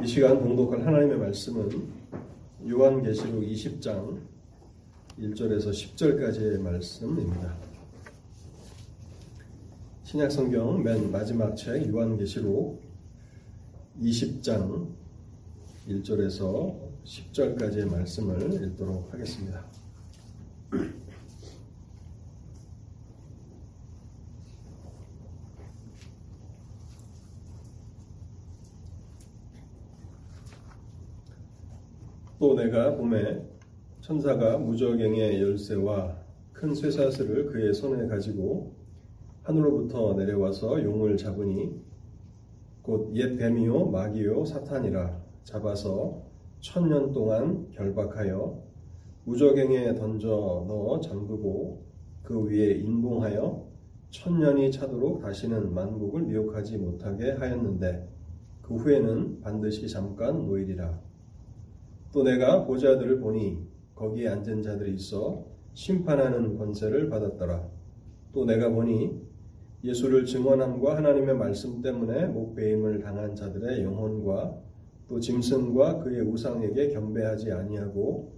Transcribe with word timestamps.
이 0.00 0.06
시간 0.06 0.38
봉독할 0.38 0.86
하나님의 0.86 1.18
말씀은 1.18 1.68
요한계시록 2.68 3.40
20장 3.40 4.20
1절에서 5.18 5.70
10절까지의 5.72 6.60
말씀입니다. 6.60 7.56
신약 10.04 10.30
성경 10.30 10.84
맨 10.84 11.10
마지막 11.10 11.56
책 11.56 11.88
요한계시록 11.88 12.80
20장 14.00 14.86
1절에서 15.88 16.78
10절까지의 17.04 17.90
말씀을 17.90 18.68
읽도록 18.68 19.12
하겠습니다. 19.12 19.64
또 32.38 32.54
내가 32.54 32.94
봄에 32.96 33.42
천사가 34.00 34.58
무저갱의 34.58 35.42
열쇠와 35.42 36.16
큰 36.52 36.72
쇠사슬을 36.72 37.46
그의 37.46 37.74
손에 37.74 38.06
가지고 38.06 38.74
하늘로부터 39.42 40.14
내려와서 40.14 40.82
용을 40.82 41.16
잡으니 41.16 41.72
곧 42.82 43.10
옛 43.14 43.36
뱀이요 43.36 43.86
마귀요 43.90 44.44
사탄이라 44.44 45.20
잡아서 45.42 46.22
천년 46.60 47.12
동안 47.12 47.68
결박하여 47.72 48.62
무저갱에 49.24 49.94
던져 49.94 50.64
넣어 50.68 51.00
잠그고 51.00 51.84
그 52.22 52.44
위에 52.44 52.74
인봉하여 52.78 53.66
천년이 54.10 54.70
차도록 54.70 55.20
다시는 55.20 55.74
만국을 55.74 56.22
미혹하지 56.22 56.78
못하게 56.78 57.32
하였는데 57.32 58.08
그 58.62 58.76
후에는 58.76 59.40
반드시 59.40 59.88
잠깐 59.88 60.46
노일이라 60.46 61.07
또 62.12 62.22
내가 62.22 62.64
보좌들을 62.64 63.20
보니 63.20 63.58
거기에 63.94 64.28
앉은 64.28 64.62
자들이 64.62 64.94
있어 64.94 65.44
심판하는 65.74 66.56
권세를 66.56 67.08
받았더라. 67.08 67.68
또 68.32 68.44
내가 68.44 68.70
보니 68.70 69.20
예수를 69.84 70.26
증언함과 70.26 70.96
하나님의 70.96 71.36
말씀 71.36 71.80
때문에 71.82 72.26
목배임을 72.26 73.00
당한 73.00 73.36
자들의 73.36 73.84
영혼과 73.84 74.58
또 75.08 75.20
짐승과 75.20 75.98
그의 76.02 76.20
우상에게 76.22 76.90
경배하지 76.90 77.52
아니하고 77.52 78.32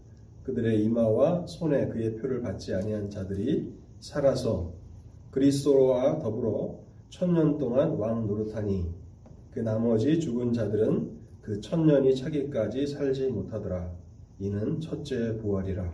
그들의 0.44 0.84
이마와 0.84 1.46
손에 1.46 1.88
그의 1.88 2.16
표를 2.16 2.42
받지 2.42 2.74
아니한 2.74 3.10
자들이 3.10 3.72
살아서 4.00 4.72
그리스도와 5.30 6.18
더불어 6.18 6.80
천년 7.08 7.58
동안 7.58 7.92
왕 7.92 8.26
노릇하니 8.26 8.92
그 9.50 9.60
나머지 9.60 10.20
죽은 10.20 10.52
자들은 10.52 11.19
그 11.40 11.60
천년이 11.60 12.14
차기까지 12.16 12.86
살지 12.86 13.28
못하더라. 13.28 13.90
이는 14.38 14.80
첫째 14.80 15.36
부활이라. 15.38 15.92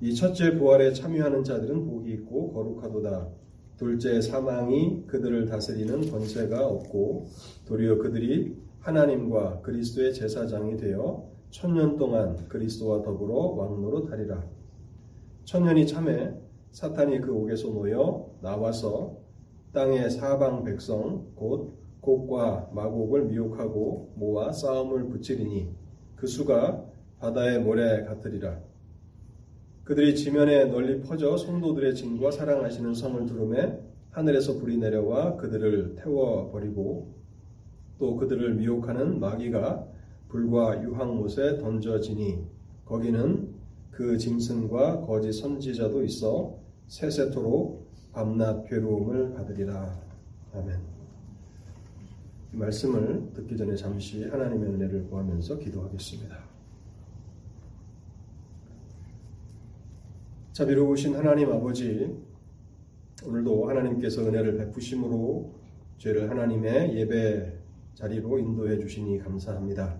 이 0.00 0.14
첫째 0.14 0.56
부활에 0.56 0.92
참여하는 0.92 1.44
자들은 1.44 1.86
복이 1.86 2.12
있고 2.14 2.52
거룩하도다. 2.52 3.28
둘째 3.76 4.20
사망이 4.20 5.06
그들을 5.06 5.46
다스리는 5.46 6.10
권세가 6.10 6.66
없고 6.66 7.26
도리어 7.66 7.98
그들이 7.98 8.56
하나님과 8.80 9.60
그리스도의 9.62 10.12
제사장이 10.14 10.76
되어 10.76 11.30
천년 11.50 11.96
동안 11.96 12.36
그리스도와 12.48 13.02
더불어 13.02 13.34
왕노릇하리라. 13.34 14.44
천년이 15.44 15.86
참에 15.86 16.34
사탄이 16.70 17.20
그 17.20 17.32
옥에서 17.32 17.68
놓여 17.68 18.30
나와서 18.40 19.18
땅의 19.72 20.10
사방 20.10 20.64
백성 20.64 21.26
곧 21.34 21.81
곡과 22.02 22.70
마곡을 22.74 23.26
미혹하고 23.26 24.12
모아 24.16 24.52
싸움을 24.52 25.08
붙이리니 25.08 25.72
그 26.16 26.26
수가 26.26 26.84
바다의 27.20 27.60
모래 27.60 28.04
같으리라. 28.04 28.60
그들이 29.84 30.14
지면에 30.14 30.66
널리 30.66 31.00
퍼져 31.00 31.36
성도들의 31.36 31.94
진과 31.94 32.32
사랑하시는 32.32 32.94
성을 32.94 33.24
두름에 33.26 33.80
하늘에서 34.10 34.58
불이 34.58 34.76
내려와 34.78 35.36
그들을 35.36 35.96
태워버리고 35.96 37.14
또 37.98 38.16
그들을 38.16 38.54
미혹하는 38.54 39.20
마귀가 39.20 39.86
불과 40.28 40.82
유황못에 40.82 41.58
던져지니 41.58 42.44
거기는 42.84 43.54
그 43.90 44.18
짐승과 44.18 45.02
거짓 45.02 45.32
선지자도 45.32 46.02
있어 46.04 46.58
세세토록 46.88 47.90
밤낮 48.12 48.64
괴로움을 48.64 49.34
받으리라. 49.34 50.00
아멘. 50.54 51.01
말씀을 52.52 53.32
듣기 53.34 53.56
전에 53.56 53.74
잠시 53.74 54.24
하나님의 54.24 54.68
은혜를 54.70 55.06
구하면서 55.08 55.58
기도하겠습니다. 55.58 56.38
자비로우신 60.52 61.16
하나님 61.16 61.50
아버지, 61.50 62.14
오늘도 63.24 63.68
하나님께서 63.68 64.26
은혜를 64.26 64.58
베푸심으로 64.58 65.54
죄를 65.96 66.28
하나님의 66.28 66.98
예배 66.98 67.58
자리로 67.94 68.38
인도해 68.38 68.78
주시니 68.78 69.18
감사합니다. 69.18 69.98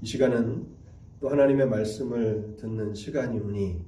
이 0.00 0.06
시간은 0.06 0.66
또 1.20 1.28
하나님의 1.28 1.68
말씀을 1.68 2.56
듣는 2.56 2.94
시간이오니 2.94 3.84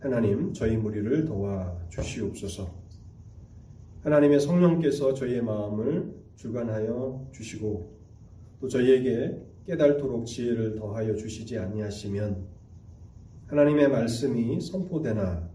하나님 0.00 0.52
저희 0.52 0.76
무리를 0.76 1.24
도와 1.24 1.78
주시옵소서. 1.88 2.70
하나님의 4.02 4.40
성령께서 4.40 5.14
저희의 5.14 5.42
마음을 5.42 6.23
주관하여 6.36 7.28
주시고 7.32 7.94
또 8.60 8.68
저희에게 8.68 9.40
깨달도록 9.66 10.26
지혜를 10.26 10.74
더하여 10.74 11.14
주시지 11.14 11.58
아니하시면 11.58 12.46
하나님의 13.46 13.88
말씀이 13.88 14.60
선포되나 14.60 15.50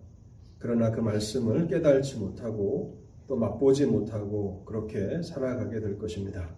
그러나 0.58 0.92
그 0.92 1.00
말씀을 1.00 1.68
깨달지 1.68 2.18
못하고 2.18 3.00
또 3.28 3.36
맛보지 3.36 3.86
못하고 3.86 4.64
그렇게 4.66 5.22
살아가게 5.22 5.80
될 5.80 5.98
것입니다. 5.98 6.50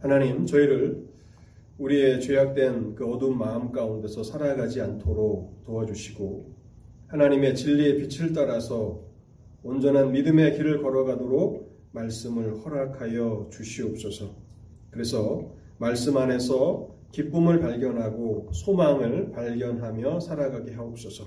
하나님 0.00 0.46
저희를 0.46 1.06
우리의 1.78 2.20
죄악된 2.20 2.94
그 2.94 3.06
어두운 3.06 3.38
마음 3.38 3.72
가운데서 3.72 4.22
살아가지 4.22 4.80
않도록 4.80 5.64
도와주시고 5.64 6.54
하나님의 7.08 7.54
진리의 7.54 7.98
빛을 7.98 8.32
따라서 8.32 9.02
온전한 9.62 10.12
믿음의 10.12 10.56
길을 10.56 10.82
걸어가도록 10.82 11.63
말씀을 11.94 12.58
허락하여 12.64 13.48
주시옵소서. 13.50 14.30
그래서 14.90 15.50
말씀 15.78 16.16
안에서 16.16 16.88
기쁨을 17.12 17.60
발견하고 17.60 18.50
소망을 18.52 19.30
발견하며 19.30 20.20
살아가게 20.20 20.72
하옵소서. 20.74 21.24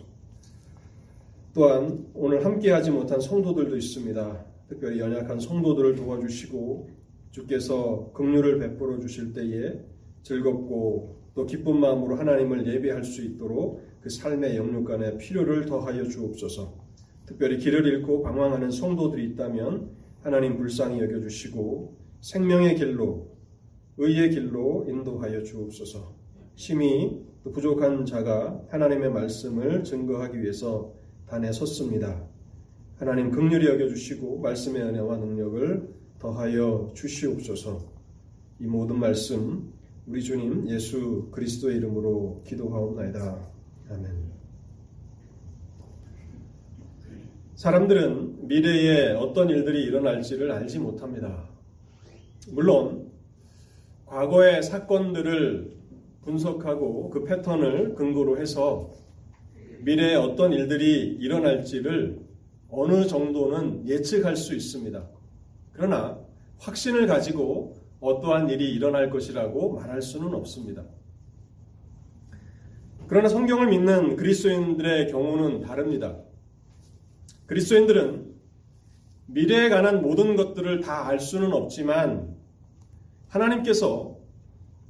또한 1.53 2.05
오늘 2.13 2.45
함께하지 2.45 2.91
못한 2.91 3.19
성도들도 3.19 3.77
있습니다. 3.77 4.45
특별히 4.67 4.99
연약한 4.99 5.39
성도들을 5.39 5.95
도와주시고 5.95 6.89
주께서 7.31 8.11
긍휼을 8.13 8.59
베풀어 8.59 8.99
주실 8.99 9.33
때에 9.33 9.79
즐겁고 10.23 11.15
또 11.33 11.45
기쁜 11.45 11.79
마음으로 11.79 12.15
하나님을 12.15 12.67
예배할 12.67 13.03
수 13.03 13.23
있도록 13.23 13.81
그 14.01 14.09
삶의 14.09 14.57
영육간에 14.57 15.17
필요를 15.17 15.65
더하여 15.65 16.03
주옵소서. 16.03 16.73
특별히 17.25 17.57
길을 17.57 17.85
잃고 17.85 18.23
방황하는 18.23 18.71
성도들이 18.71 19.25
있다면 19.31 19.96
하나님 20.21 20.57
불쌍히 20.57 20.99
여겨주시고 21.01 21.97
생명의 22.21 22.75
길로 22.75 23.35
의의 23.97 24.31
길로 24.31 24.85
인도하여 24.87 25.43
주옵소서. 25.43 26.15
심히 26.55 27.25
부족한 27.43 28.05
자가 28.05 28.61
하나님의 28.69 29.11
말씀을 29.11 29.83
증거하기 29.83 30.41
위해서 30.41 30.93
단에 31.27 31.51
섰습니다. 31.51 32.27
하나님 32.97 33.31
극률히 33.31 33.67
여겨주시고 33.67 34.39
말씀의 34.39 34.81
은혜와 34.81 35.17
능력을 35.17 35.95
더하여 36.19 36.91
주시옵소서. 36.95 37.79
이 38.59 38.65
모든 38.65 38.99
말씀 38.99 39.71
우리 40.07 40.23
주님 40.23 40.67
예수 40.69 41.27
그리스도의 41.31 41.77
이름으로 41.77 42.41
기도하옵나이다. 42.45 43.49
아멘. 43.91 44.27
사람들은 47.55 48.26
미래에 48.47 49.11
어떤 49.11 49.49
일들이 49.49 49.83
일어날지를 49.83 50.51
알지 50.51 50.79
못합니다. 50.79 51.49
물론 52.49 53.11
과거의 54.05 54.63
사건들을 54.63 55.75
분석하고 56.21 57.09
그 57.09 57.25
패턴을 57.25 57.93
근거로 57.95 58.39
해서 58.39 58.93
미래에 59.81 60.15
어떤 60.15 60.53
일들이 60.53 61.17
일어날지를 61.19 62.21
어느 62.69 63.05
정도는 63.05 63.87
예측할 63.87 64.37
수 64.37 64.55
있습니다. 64.55 65.05
그러나 65.73 66.17
확신을 66.59 67.05
가지고 67.05 67.75
어떠한 67.99 68.49
일이 68.49 68.73
일어날 68.73 69.09
것이라고 69.09 69.73
말할 69.73 70.01
수는 70.01 70.33
없습니다. 70.33 70.85
그러나 73.07 73.27
성경을 73.27 73.67
믿는 73.67 74.15
그리스도인들의 74.15 75.11
경우는 75.11 75.61
다릅니다. 75.61 76.17
그리스도인들은 77.45 78.36
미래에 79.27 79.69
관한 79.69 80.01
모든 80.01 80.35
것들을 80.35 80.81
다 80.81 81.07
알 81.07 81.19
수는 81.19 81.53
없지만 81.53 82.35
하나님께서 83.27 84.17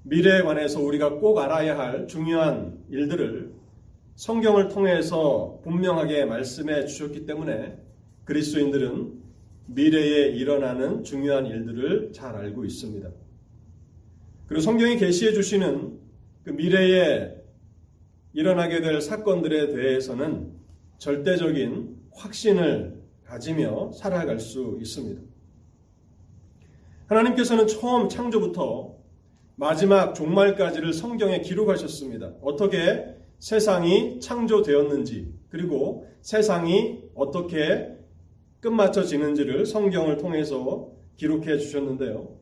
미래에 0.03 0.41
관해서 0.43 0.81
우리가 0.81 1.15
꼭 1.15 1.39
알아야 1.39 1.77
할 1.77 2.07
중요한 2.07 2.77
일들을 2.89 3.51
성경을 4.15 4.69
통해서 4.69 5.59
분명하게 5.63 6.25
말씀해 6.25 6.85
주셨기 6.85 7.25
때문에 7.25 7.77
그리스도인들은 8.25 9.13
미래에 9.67 10.29
일어나는 10.29 11.03
중요한 11.03 11.45
일들을 11.45 12.13
잘 12.13 12.35
알고 12.35 12.63
있습니다. 12.65 13.09
그리고 14.47 14.61
성경이 14.61 14.97
계시해 14.97 15.33
주시는 15.33 15.99
그 16.43 16.51
미래에 16.51 17.35
일어나게 18.33 18.81
될 18.81 19.01
사건들에 19.01 19.67
대해서는 19.67 20.53
절대적인 20.99 21.97
확신을 22.13 22.96
가지며 23.27 23.91
살아갈 23.91 24.39
수 24.39 24.77
있습니다. 24.79 25.21
하나님께서는 27.07 27.67
처음 27.67 28.09
창조부터 28.09 28.95
마지막 29.55 30.13
종말까지를 30.13 30.93
성경에 30.93 31.41
기록하셨습니다. 31.41 32.33
어떻게 32.41 33.15
세상이 33.39 34.19
창조되었는지, 34.19 35.33
그리고 35.49 36.07
세상이 36.21 37.03
어떻게 37.15 37.95
끝마쳐지는지를 38.59 39.65
성경을 39.65 40.17
통해서 40.17 40.91
기록해 41.15 41.57
주셨는데요. 41.57 42.35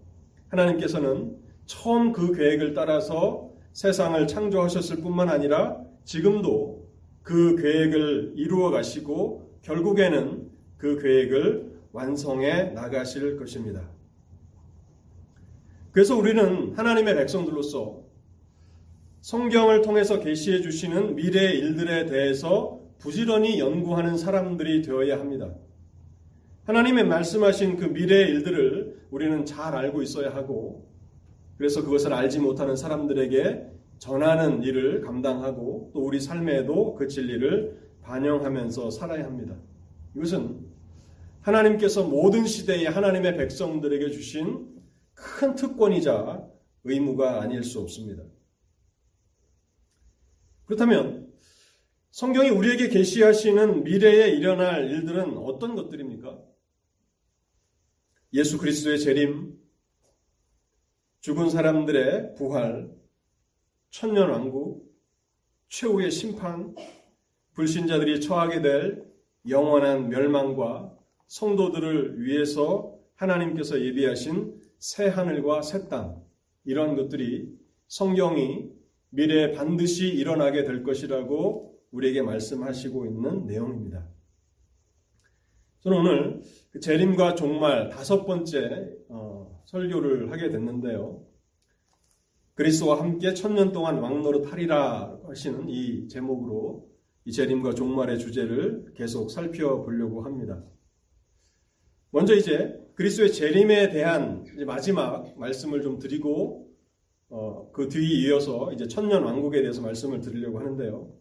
하나님께서는 0.50 1.38
처음 1.66 2.12
그 2.12 2.34
계획을 2.34 2.74
따라서 2.74 3.52
세상을 3.74 4.26
창조하셨을 4.28 4.98
뿐만 4.98 5.30
아니라 5.30 5.82
지금도 6.04 6.86
그 7.22 7.56
계획을 7.56 8.34
이루어 8.36 8.70
가시고 8.70 9.60
결국에는 9.62 10.45
그 10.78 11.02
계획을 11.02 11.76
완성해 11.92 12.72
나가실 12.72 13.38
것입니다. 13.38 13.90
그래서 15.92 16.18
우리는 16.18 16.74
하나님의 16.76 17.16
백성들로서 17.16 18.04
성경을 19.22 19.82
통해서 19.82 20.20
계시해 20.20 20.62
주시는 20.62 21.16
미래의 21.16 21.58
일들에 21.58 22.06
대해서 22.06 22.82
부지런히 23.00 23.60
연구하는 23.60 24.18
사람들이 24.18 24.82
되어야 24.82 25.20
합니다. 25.20 25.56
하나님의 26.66 27.06
말씀하신 27.06 27.78
그 27.78 27.86
미래의 27.86 28.30
일들을 28.30 29.08
우리는 29.12 29.46
잘 29.46 29.74
알고 29.76 30.02
있어야 30.02 30.36
하고 30.36 30.90
그래서 31.58 31.84
그것을 31.84 32.14
알지 32.14 32.40
못하는 32.40 32.76
사람들에게 32.76 33.68
전하는 33.98 34.62
일을 34.64 35.02
감당하고 35.02 35.92
또 35.94 36.02
우리 36.02 36.20
삶에도 36.20 36.96
그 36.96 37.08
진리를 37.08 37.80
반영하면서 38.02 38.92
살아야 38.92 39.24
합니다. 39.24 39.56
이것은 40.16 40.65
하나님께서 41.46 42.04
모든 42.04 42.48
시대에 42.48 42.88
하나님의 42.88 43.38
백성들에게 43.38 44.10
주신 44.10 44.82
큰 45.14 45.54
특권이자 45.54 46.44
의무가 46.84 47.42
아닐 47.42 47.64
수 47.64 47.80
없습니다. 47.82 48.24
그렇다면 50.66 51.32
성경이 52.10 52.50
우리에게 52.50 52.90
계시하시는 52.90 53.84
미래에 53.84 54.30
일어날 54.32 54.90
일들은 54.90 55.38
어떤 55.38 55.76
것들입니까? 55.76 56.42
예수 58.34 58.58
그리스도의 58.58 59.00
재림, 59.00 59.56
죽은 61.20 61.52
사람들의 61.52 62.36
부활, 62.36 62.92
천년 63.92 64.32
왕국, 64.32 64.92
최후의 65.70 66.10
심판, 66.10 66.76
불신자들이 67.54 68.22
처하게 68.22 68.62
될 68.62 69.06
영원한 69.48 70.10
멸망과 70.10 70.96
성도들을 71.28 72.22
위해서 72.24 72.98
하나님께서 73.16 73.80
예비하신 73.82 74.62
새 74.80 75.08
하늘과 75.08 75.62
새 75.62 75.88
땅, 75.88 76.24
이런 76.66 76.96
것들이 76.96 77.50
성경이 77.88 78.70
미래에 79.10 79.52
반드시 79.52 80.08
일어나게 80.08 80.64
될 80.64 80.84
것이라고 80.84 81.80
우리에게 81.92 82.22
말씀하시고 82.22 83.06
있는 83.06 83.46
내용입니다. 83.46 84.08
저는 85.82 85.98
오늘 86.00 86.42
그 86.72 86.80
재림과 86.80 87.36
종말 87.36 87.90
다섯 87.90 88.26
번째 88.26 88.90
어, 89.08 89.64
설교를 89.66 90.32
하게 90.32 90.50
됐는데요. 90.50 91.24
그리스도와 92.56 93.00
함께 93.00 93.34
천년 93.34 93.72
동안 93.72 94.00
왕노릇 94.00 94.52
하리라 94.52 95.20
하시는 95.26 95.70
이 95.70 96.08
제목으로 96.08 96.90
이 97.26 97.32
재림과 97.32 97.76
종말의 97.76 98.20
주제를 98.20 98.94
계속 98.96 99.30
살펴보려고 99.30 100.24
합니다. 100.24 100.64
먼저 102.16 102.34
이제 102.34 102.82
그리스도의 102.94 103.34
재림에 103.34 103.90
대한 103.90 104.46
마지막 104.66 105.38
말씀을 105.38 105.82
좀 105.82 106.00
드리고 106.00 106.66
어, 107.28 107.70
그 107.74 107.90
뒤에 107.90 108.30
이어서 108.30 108.72
이제 108.72 108.88
천년 108.88 109.24
왕국에 109.24 109.62
대해서 109.62 109.82
말씀을 109.82 110.22
드리려고 110.22 110.58
하는데요. 110.60 111.12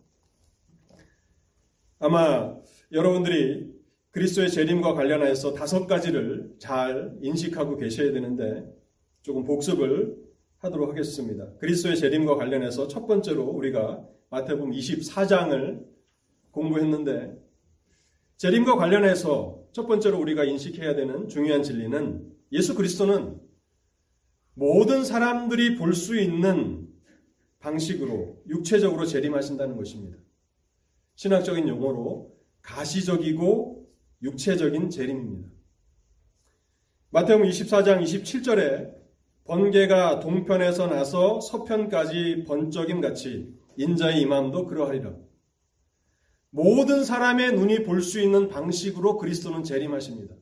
아마 1.98 2.56
여러분들이 2.92 3.72
그리스도의 4.12 4.52
재림과 4.52 4.94
관련해서 4.94 5.52
다섯 5.54 5.88
가지를 5.88 6.54
잘 6.60 7.18
인식하고 7.20 7.76
계셔야 7.76 8.12
되는데 8.12 8.64
조금 9.22 9.42
복습을 9.42 10.16
하도록 10.58 10.88
하겠습니다. 10.88 11.56
그리스도의 11.58 11.96
재림과 11.96 12.36
관련해서 12.36 12.86
첫 12.86 13.08
번째로 13.08 13.42
우리가 13.46 14.00
마태복음 14.30 14.70
24장을 14.70 15.84
공부했는데 16.52 17.36
재림과 18.36 18.76
관련해서 18.76 19.63
첫 19.74 19.88
번째로 19.88 20.20
우리가 20.20 20.44
인식해야 20.44 20.94
되는 20.94 21.28
중요한 21.28 21.64
진리는 21.64 22.32
예수 22.52 22.76
그리스도는 22.76 23.40
모든 24.54 25.04
사람들이 25.04 25.74
볼 25.74 25.94
수 25.94 26.16
있는 26.16 26.86
방식으로 27.58 28.40
육체적으로 28.48 29.04
재림하신다는 29.04 29.76
것입니다. 29.76 30.16
신학적인 31.16 31.66
용어로 31.66 32.32
가시적이고 32.62 33.88
육체적인 34.22 34.90
재림입니다. 34.90 35.48
마태복음 37.10 37.48
24장 37.48 38.00
27절에 38.00 38.94
번개가 39.44 40.20
동편에서 40.20 40.86
나서 40.86 41.40
서편까지 41.40 42.44
번쩍임 42.46 43.00
같이 43.00 43.52
인자의 43.76 44.20
임함도 44.20 44.66
그러하리라. 44.66 45.16
모든 46.54 47.02
사람의 47.02 47.54
눈이 47.54 47.82
볼 47.82 48.00
수 48.00 48.20
있는 48.20 48.46
방식으로 48.46 49.18
그리스도는 49.18 49.64
재림하십니다. 49.64 50.36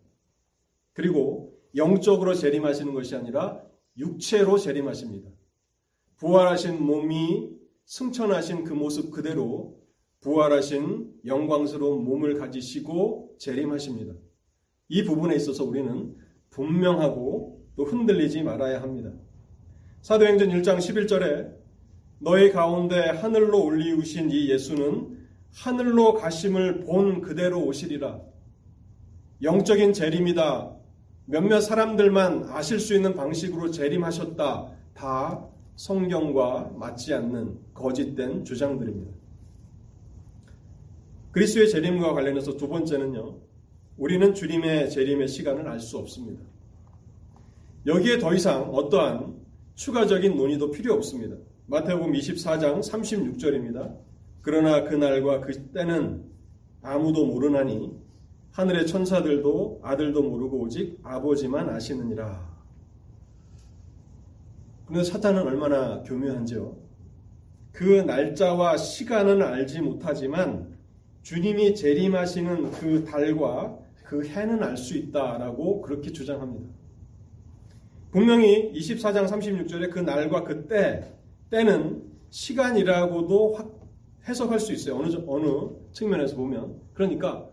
그리고 0.93 1.59
영적으로 1.75 2.35
재림하시는 2.35 2.93
것이 2.93 3.17
아니라 3.17 3.63
육체로 3.97 4.59
재림하십니다. 4.59 5.31
부활하신 6.19 6.83
몸이 6.85 7.49
승천하신 7.87 8.65
그 8.65 8.75
모습 8.75 9.11
그대로 9.11 9.81
부활하신 10.21 11.15
영광스러운 11.25 12.05
몸을 12.05 12.35
가지시고 12.35 13.37
재림하십니다. 13.39 14.13
이 14.89 15.05
부분에 15.05 15.35
있어서 15.37 15.65
우리는 15.65 16.15
분명하고 16.51 17.65
또 17.75 17.85
흔들리지 17.87 18.43
말아야 18.43 18.83
합니다. 18.83 19.11
사도행전 20.03 20.51
1장 20.51 20.77
11절에 20.77 21.55
너희 22.19 22.53
가운데 22.53 23.01
하늘로 23.01 23.65
올리우신 23.65 24.31
이 24.31 24.51
예수는 24.51 25.22
하늘로 25.55 26.15
가심을 26.15 26.81
본 26.81 27.21
그대로 27.21 27.65
오시리라. 27.65 28.21
영적인 29.43 29.93
재림이다. 29.93 30.77
몇몇 31.27 31.61
사람들만 31.61 32.47
아실 32.49 32.81
수 32.81 32.95
있는 32.95 33.15
방식으로 33.15 33.71
재림하셨다. 33.71 34.73
다 34.95 35.49
성경과 35.77 36.73
맞지 36.77 37.15
않는 37.15 37.59
거짓된 37.75 38.45
주장들입니다. 38.45 39.13
그리스도의 41.33 41.71
재림과 41.71 42.13
관련해서 42.13 42.57
두 42.57 42.69
번째는요. 42.69 43.39
우리는 43.97 44.35
주님의 44.35 44.91
재림의 44.91 45.29
시간을 45.29 45.69
알 45.69 45.81
수 45.81 45.99
없습니다. 45.99 46.43
여기에 47.87 48.19
더 48.19 48.35
이상 48.35 48.71
어떠한 48.71 49.35
추가적인 49.75 50.37
논의도 50.37 50.71
필요 50.71 50.95
없습니다. 50.95 51.37
마태복음 51.67 52.13
24장 52.13 52.81
36절입니다. 52.81 53.97
그러나 54.43 54.85
그 54.85 54.95
날과 54.95 55.41
그 55.41 55.53
때는 55.69 56.25
아무도 56.83 57.27
모르나니 57.27 57.97
하늘의 58.51 58.87
천사들도 58.87 59.81
아들도 59.83 60.23
모르고 60.23 60.59
오직 60.59 60.99
아버지만 61.03 61.71
아시느니라. 61.71 62.53
근데 64.87 65.05
사탄은 65.05 65.43
얼마나 65.43 66.03
교묘한지요. 66.03 66.77
그 67.73 68.03
날짜와 68.03 68.77
시간은 68.77 69.41
알지 69.41 69.81
못하지만 69.81 70.77
주님이 71.23 71.75
재림하시는 71.75 72.73
그 72.73 73.05
달과 73.05 73.79
그 74.05 74.27
해는 74.27 74.63
알 74.63 74.77
수 74.77 74.99
있다라고 74.99 75.81
그렇게 75.81 76.13
주장합니다. 76.13 76.69
분명히 78.11 78.71
24장 78.75 79.27
36절에 79.27 79.91
그 79.91 80.01
날과 80.01 80.45
그 80.45 80.67
때, 80.67 81.15
때는 81.49 82.03
시간이라고도 82.29 83.55
확 83.55 83.72
해석할 84.29 84.61
수 84.61 84.73
있어요. 84.73 84.97
어느, 84.97 85.15
어느 85.27 85.71
측면에서 85.93 86.37
보면. 86.37 86.81
그러니까, 86.95 87.49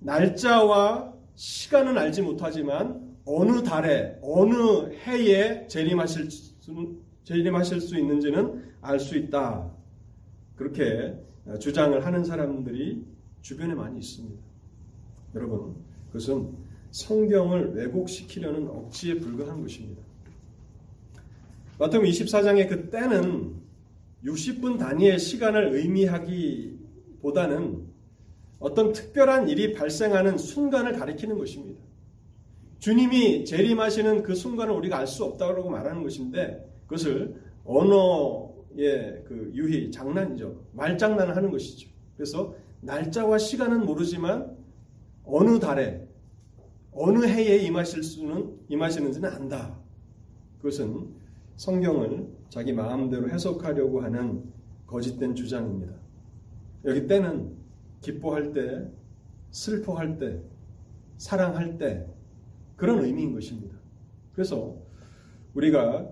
날짜와 0.00 1.14
시간은 1.34 1.96
알지 1.96 2.22
못하지만 2.22 3.16
어느 3.24 3.62
달에 3.62 4.18
어느 4.22 4.92
해에 5.06 5.66
재림하실 5.66 6.30
수, 6.30 6.54
재림하실 7.24 7.80
수 7.80 7.98
있는지는 7.98 8.64
알 8.80 8.98
수 8.98 9.16
있다. 9.16 9.70
그렇게 10.56 11.14
주장을 11.60 12.04
하는 12.04 12.24
사람들이 12.24 13.04
주변에 13.42 13.74
많이 13.74 13.98
있습니다. 13.98 14.42
여러분, 15.34 15.76
그것은 16.08 16.50
성경을 16.90 17.74
왜곡시키려는 17.74 18.66
억지에 18.68 19.18
불과한 19.18 19.62
것입니다. 19.62 20.02
마태복음 21.78 22.10
24장의 22.10 22.68
그 22.68 22.90
때는 22.90 23.54
60분 24.24 24.78
단위의 24.78 25.18
시간을 25.18 25.74
의미하기보다는 25.74 26.78
어떤 28.58 28.92
특별한 28.92 29.48
일이 29.48 29.72
발생하는 29.72 30.36
순간을 30.38 30.94
가리키는 30.94 31.38
것입니다. 31.38 31.80
주님이 32.80 33.44
재림하시는 33.44 34.22
그 34.22 34.34
순간을 34.34 34.74
우리가 34.74 34.98
알 34.98 35.06
수 35.06 35.24
없다고 35.24 35.68
말하는 35.70 36.02
것인데 36.02 36.68
그것을 36.86 37.40
언어의 37.64 39.22
그 39.24 39.50
유희, 39.54 39.90
장난이죠. 39.90 40.64
말장난을 40.72 41.36
하는 41.36 41.50
것이죠. 41.50 41.88
그래서 42.16 42.54
날짜와 42.80 43.38
시간은 43.38 43.84
모르지만 43.84 44.56
어느 45.24 45.58
달에 45.58 46.06
어느 46.92 47.24
해에 47.26 47.58
임하실 47.58 48.02
수는 48.02 48.58
임하시는지는 48.68 49.28
안다. 49.28 49.78
그것은 50.58 51.14
성경을 51.56 52.26
자기 52.48 52.72
마음대로 52.72 53.28
해석하려고 53.28 54.00
하는 54.00 54.44
거짓된 54.86 55.34
주장입니다. 55.34 55.94
여기 56.84 57.06
때는 57.06 57.56
기뻐할 58.00 58.52
때, 58.52 58.88
슬퍼할 59.50 60.18
때, 60.18 60.40
사랑할 61.16 61.78
때 61.78 62.06
그런 62.76 63.04
의미인 63.04 63.32
것입니다. 63.32 63.76
그래서 64.32 64.76
우리가 65.54 66.08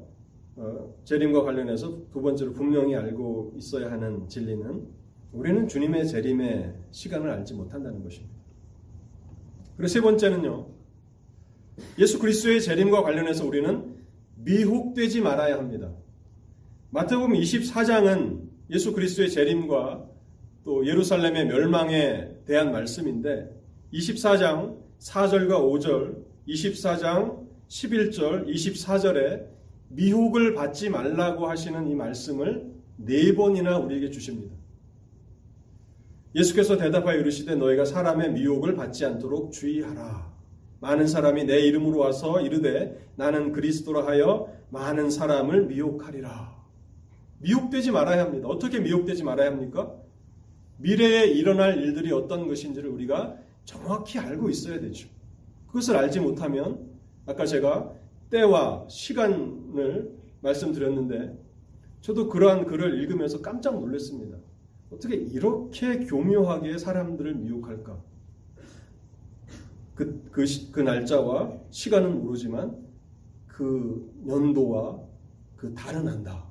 어, 0.57 0.95
재림과 1.05 1.43
관련해서 1.43 2.11
두 2.11 2.23
번째로 2.23 2.53
분명히 2.53 2.97
알고 2.97 3.53
있어야 3.57 3.91
하는 3.91 4.27
진리는 4.27 4.87
우리는 5.33 5.69
주님의 5.69 6.09
재림의 6.09 6.75
시간을 6.91 7.31
알지 7.31 7.55
못한다는 7.55 8.03
것입니다. 8.03 8.35
그리고 9.77 9.89
세 9.89 10.01
번째는요. 10.01 10.67
예수 11.99 12.19
그리스도의 12.19 12.63
재림과 12.63 13.03
관련해서 13.03 13.47
우리는 13.47 13.97
미혹되지 14.37 15.21
말아야 15.21 15.59
합니다. 15.59 15.93
마태복음 16.91 17.33
24장은 17.35 18.43
예수 18.71 18.93
그리스도의 18.93 19.31
재림과 19.31 20.07
또 20.65 20.87
예루살렘의 20.87 21.47
멸망에 21.47 22.29
대한 22.45 22.73
말씀인데 22.73 23.51
24장 23.93 24.79
4절과 25.01 25.51
5절, 25.51 26.25
24장 26.49 27.47
11절, 27.69 28.47
24절에 28.47 29.47
미혹을 29.89 30.55
받지 30.55 30.89
말라고 30.89 31.49
하시는 31.49 31.87
이 31.89 31.95
말씀을 31.95 32.73
네 32.97 33.35
번이나 33.35 33.79
우리에게 33.79 34.11
주십니다. 34.11 34.55
예수께서 36.35 36.77
대답하여 36.77 37.19
이르시되 37.19 37.55
너희가 37.57 37.85
사람의 37.85 38.33
미혹을 38.33 38.75
받지 38.75 39.05
않도록 39.05 39.53
주의하라. 39.53 40.35
많은 40.81 41.07
사람이 41.07 41.45
내 41.45 41.61
이름으로 41.61 41.99
와서 41.99 42.41
이르되 42.41 43.11
나는 43.17 43.53
그리스도라 43.53 44.07
하여 44.07 44.53
많은 44.71 45.11
사람을 45.11 45.67
미혹하리라. 45.67 46.56
미혹되지 47.39 47.91
말아야 47.91 48.25
합니다. 48.25 48.49
어떻게 48.49 48.81
미혹되지 48.81 49.25
말아야 49.25 49.51
합니까? 49.51 49.95
미래에 50.79 51.27
일어날 51.27 51.79
일들이 51.79 52.13
어떤 52.13 52.47
것인지를 52.47 52.91
우리가 52.91 53.37
정확히 53.65 54.19
알고 54.19 54.51
있어야 54.51 54.81
되죠. 54.81 55.09
그것을 55.67 55.97
알지 55.97 56.21
못하면 56.21 56.91
아까 57.27 57.45
제가 57.47 57.93
때와 58.31 58.87
시간을 58.89 60.17
말씀드렸는데 60.41 61.37
저도 62.01 62.29
그러한 62.29 62.67
글을 62.67 63.03
읽으면서 63.03 63.41
깜짝 63.41 63.79
놀랐습니다. 63.79 64.37
어떻게 64.91 65.17
이렇게 65.17 65.99
교묘하게 66.07 66.79
사람들을 66.79 67.35
미혹할까? 67.35 68.01
그, 69.95 70.29
그, 70.31 70.45
그 70.71 70.81
날짜와 70.81 71.59
시간은 71.71 72.23
모르지만 72.23 72.77
그 73.49 74.13
연도와 74.29 75.01
그 75.57 75.75
달은 75.75 76.07
한다. 76.07 76.47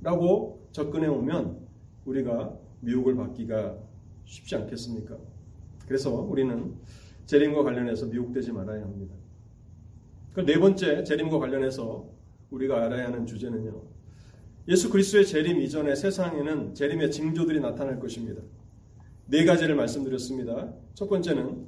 라고 0.00 0.68
접근해 0.72 1.06
오면 1.08 1.58
우리가 2.04 2.56
미혹을 2.80 3.16
받기가 3.16 3.76
쉽지 4.24 4.56
않겠습니까? 4.56 5.16
그래서 5.86 6.12
우리는 6.12 6.74
재림과 7.26 7.62
관련해서 7.62 8.06
미혹되지 8.06 8.52
말아야 8.52 8.82
합니다. 8.82 9.14
그 10.34 10.44
네 10.44 10.58
번째 10.58 11.02
재림과 11.02 11.38
관련해서 11.38 12.08
우리가 12.50 12.84
알아야 12.84 13.06
하는 13.06 13.26
주제는요. 13.26 13.82
예수 14.68 14.90
그리스도의 14.90 15.26
재림 15.26 15.60
이전에 15.60 15.94
세상에는 15.96 16.74
재림의 16.74 17.10
징조들이 17.10 17.60
나타날 17.60 17.98
것입니다. 17.98 18.42
네 19.26 19.44
가지를 19.44 19.74
말씀드렸습니다. 19.74 20.72
첫 20.94 21.08
번째는 21.08 21.66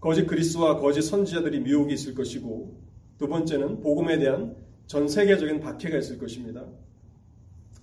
거짓 0.00 0.26
그리스와 0.26 0.78
거짓 0.78 1.02
선지자들이 1.02 1.60
미혹이 1.60 1.94
있을 1.94 2.14
것이고 2.14 2.80
두 3.18 3.28
번째는 3.28 3.80
복음에 3.80 4.18
대한 4.18 4.54
전 4.86 5.08
세계적인 5.08 5.60
박해가 5.60 5.98
있을 5.98 6.18
것입니다. 6.18 6.64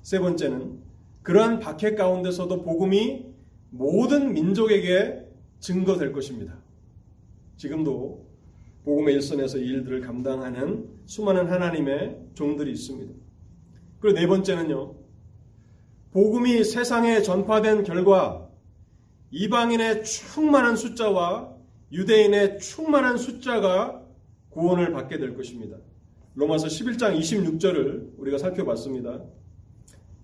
세 0.03 0.19
번째는 0.19 0.79
그러한 1.23 1.59
박해 1.59 1.95
가운데서도 1.95 2.61
복음이 2.61 3.25
모든 3.71 4.33
민족에게 4.33 5.25
증거될 5.59 6.11
것입니다. 6.11 6.61
지금도 7.55 8.27
복음의 8.83 9.15
일선에서 9.15 9.57
이 9.57 9.65
일들을 9.65 10.01
감당하는 10.01 10.89
수많은 11.05 11.47
하나님의 11.47 12.19
종들이 12.33 12.71
있습니다. 12.73 13.13
그리고 13.99 14.19
네 14.19 14.27
번째는요. 14.27 14.95
복음이 16.11 16.63
세상에 16.65 17.21
전파된 17.21 17.83
결과 17.83 18.49
이방인의 19.31 20.03
충만한 20.03 20.75
숫자와 20.75 21.55
유대인의 21.93 22.59
충만한 22.59 23.17
숫자가 23.17 24.03
구원을 24.49 24.91
받게 24.91 25.17
될 25.17 25.35
것입니다. 25.35 25.77
로마서 26.35 26.67
11장 26.67 27.17
26절을 27.17 28.19
우리가 28.19 28.37
살펴봤습니다. 28.37 29.23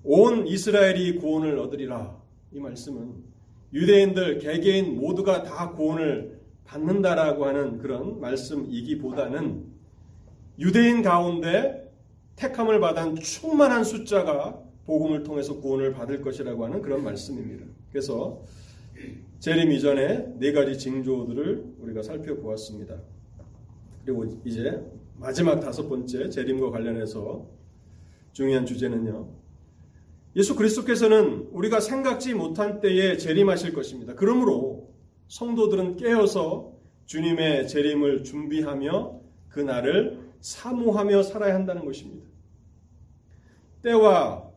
온 0.04 0.48
이스라엘이 0.48 1.18
구원을 1.18 1.58
얻으리라. 1.60 2.18
이 2.52 2.60
말씀은 2.60 3.16
유대인들, 3.74 4.40
개개인 4.40 5.00
모두가 5.00 5.44
다 5.44 5.72
구원을 5.72 6.40
받는다라고 6.64 7.46
하는 7.46 7.78
그런 7.80 8.20
말씀이기보다는 8.20 9.66
유대인 10.60 11.02
가운데 11.02 11.92
택함을 12.36 12.80
받은 12.80 13.16
충만한 13.16 13.84
숫자가 13.84 14.62
복음을 14.86 15.24
통해서 15.24 15.60
구원을 15.60 15.94
받을 15.94 16.22
것이라고 16.22 16.66
하는 16.66 16.82
그런 16.82 17.04
말씀입니다. 17.04 17.66
그래서 17.92 18.42
재림 19.40 19.72
이전에 19.72 20.34
네 20.38 20.52
가지 20.52 20.78
징조들을 20.78 21.76
우리가 21.80 22.02
살펴보았습니다. 22.02 22.98
그리고 24.04 24.26
이제 24.46 24.82
마지막 25.18 25.60
다섯 25.60 25.88
번째 25.88 26.30
재림과 26.30 26.72
관련해서 26.72 27.46
중요한 28.32 28.66
주제는요. 28.66 29.28
예수 30.36 30.56
그리스도께서는 30.56 31.50
우리가 31.52 31.80
생각지 31.80 32.34
못한 32.34 32.80
때에 32.82 33.18
재림하실 33.18 33.74
것입니다. 33.74 34.14
그러므로 34.16 34.94
성도들은 35.28 35.98
깨어서 35.98 36.74
주님의 37.06 37.68
재림을 37.68 38.24
준비하며 38.24 39.20
그 39.50 39.60
날을 39.60 40.30
사모하며 40.42 41.24
살아야 41.24 41.56
한다는 41.56 41.84
것입니다. 41.86 42.28
때와 43.82 44.50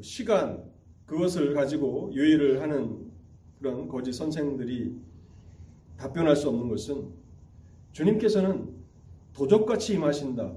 시간 0.00 0.64
그것을 1.04 1.54
가지고 1.54 2.10
유의를 2.14 2.62
하는 2.62 3.10
그런 3.58 3.88
거짓 3.88 4.12
선생들이 4.12 4.94
답변할 5.96 6.36
수 6.36 6.48
없는 6.48 6.68
것은 6.68 7.10
주님께서는 7.92 8.74
도적같이 9.32 9.94
임하신다. 9.94 10.54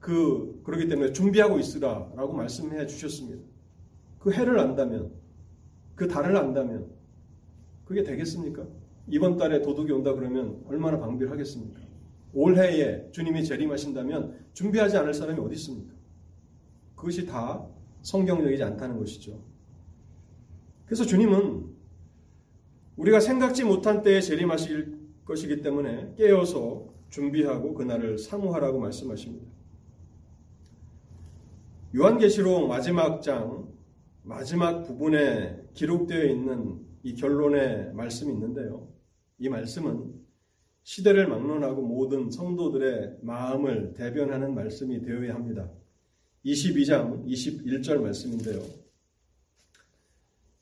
그 0.00 0.60
그렇기 0.64 0.88
때문에 0.88 1.12
준비하고 1.12 1.58
있으라라고 1.58 2.32
말씀해 2.32 2.86
주셨습니다. 2.86 3.53
그 4.24 4.32
해를 4.32 4.58
안다면 4.58 5.12
그 5.94 6.08
달을 6.08 6.34
안다면 6.34 6.90
그게 7.84 8.02
되겠습니까? 8.02 8.66
이번 9.08 9.36
달에 9.36 9.60
도둑이 9.60 9.92
온다 9.92 10.14
그러면 10.14 10.64
얼마나 10.66 10.98
방비하겠습니까? 10.98 11.78
올해에 12.32 13.10
주님이 13.12 13.44
재림하신다면 13.44 14.46
준비하지 14.54 14.96
않을 14.96 15.12
사람이 15.12 15.38
어디 15.40 15.56
있습니까? 15.56 15.92
그것이 16.96 17.26
다 17.26 17.66
성경적이지 18.00 18.62
않다는 18.62 18.98
것이죠. 18.98 19.38
그래서 20.86 21.04
주님은 21.04 21.66
우리가 22.96 23.20
생각지 23.20 23.64
못한 23.64 24.02
때에 24.02 24.22
재림하실 24.22 25.00
것이기 25.26 25.60
때문에 25.60 26.14
깨어서 26.16 26.86
준비하고 27.10 27.74
그날을 27.74 28.16
사모하라고 28.16 28.80
말씀하십니다. 28.80 29.46
요한계시록 31.94 32.66
마지막 32.68 33.20
장 33.20 33.63
마지막 34.24 34.82
부분에 34.84 35.68
기록되어 35.74 36.24
있는 36.24 36.80
이 37.02 37.14
결론의 37.14 37.92
말씀이 37.92 38.32
있는데요. 38.32 38.88
이 39.38 39.48
말씀은 39.48 40.14
시대를 40.82 41.28
막론하고 41.28 41.82
모든 41.82 42.30
성도들의 42.30 43.18
마음을 43.22 43.92
대변하는 43.94 44.54
말씀이 44.54 45.02
되어야 45.02 45.34
합니다. 45.34 45.70
22장 46.44 47.26
21절 47.26 48.00
말씀인데요. 48.00 48.62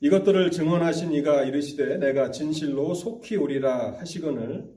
이것들을 0.01 0.51
증언하신 0.51 1.13
이가 1.13 1.45
이르시되 1.45 1.97
내가 1.97 2.31
진실로 2.31 2.93
속히 2.93 3.37
오리라 3.37 3.97
하시거늘 3.99 4.69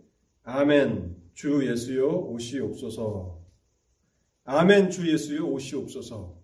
아멘 0.44 1.16
주 1.34 1.68
예수여 1.68 2.06
오시옵소서 2.06 3.42
아멘 4.44 4.90
주 4.90 5.10
예수여 5.12 5.44
오시옵소서 5.44 6.35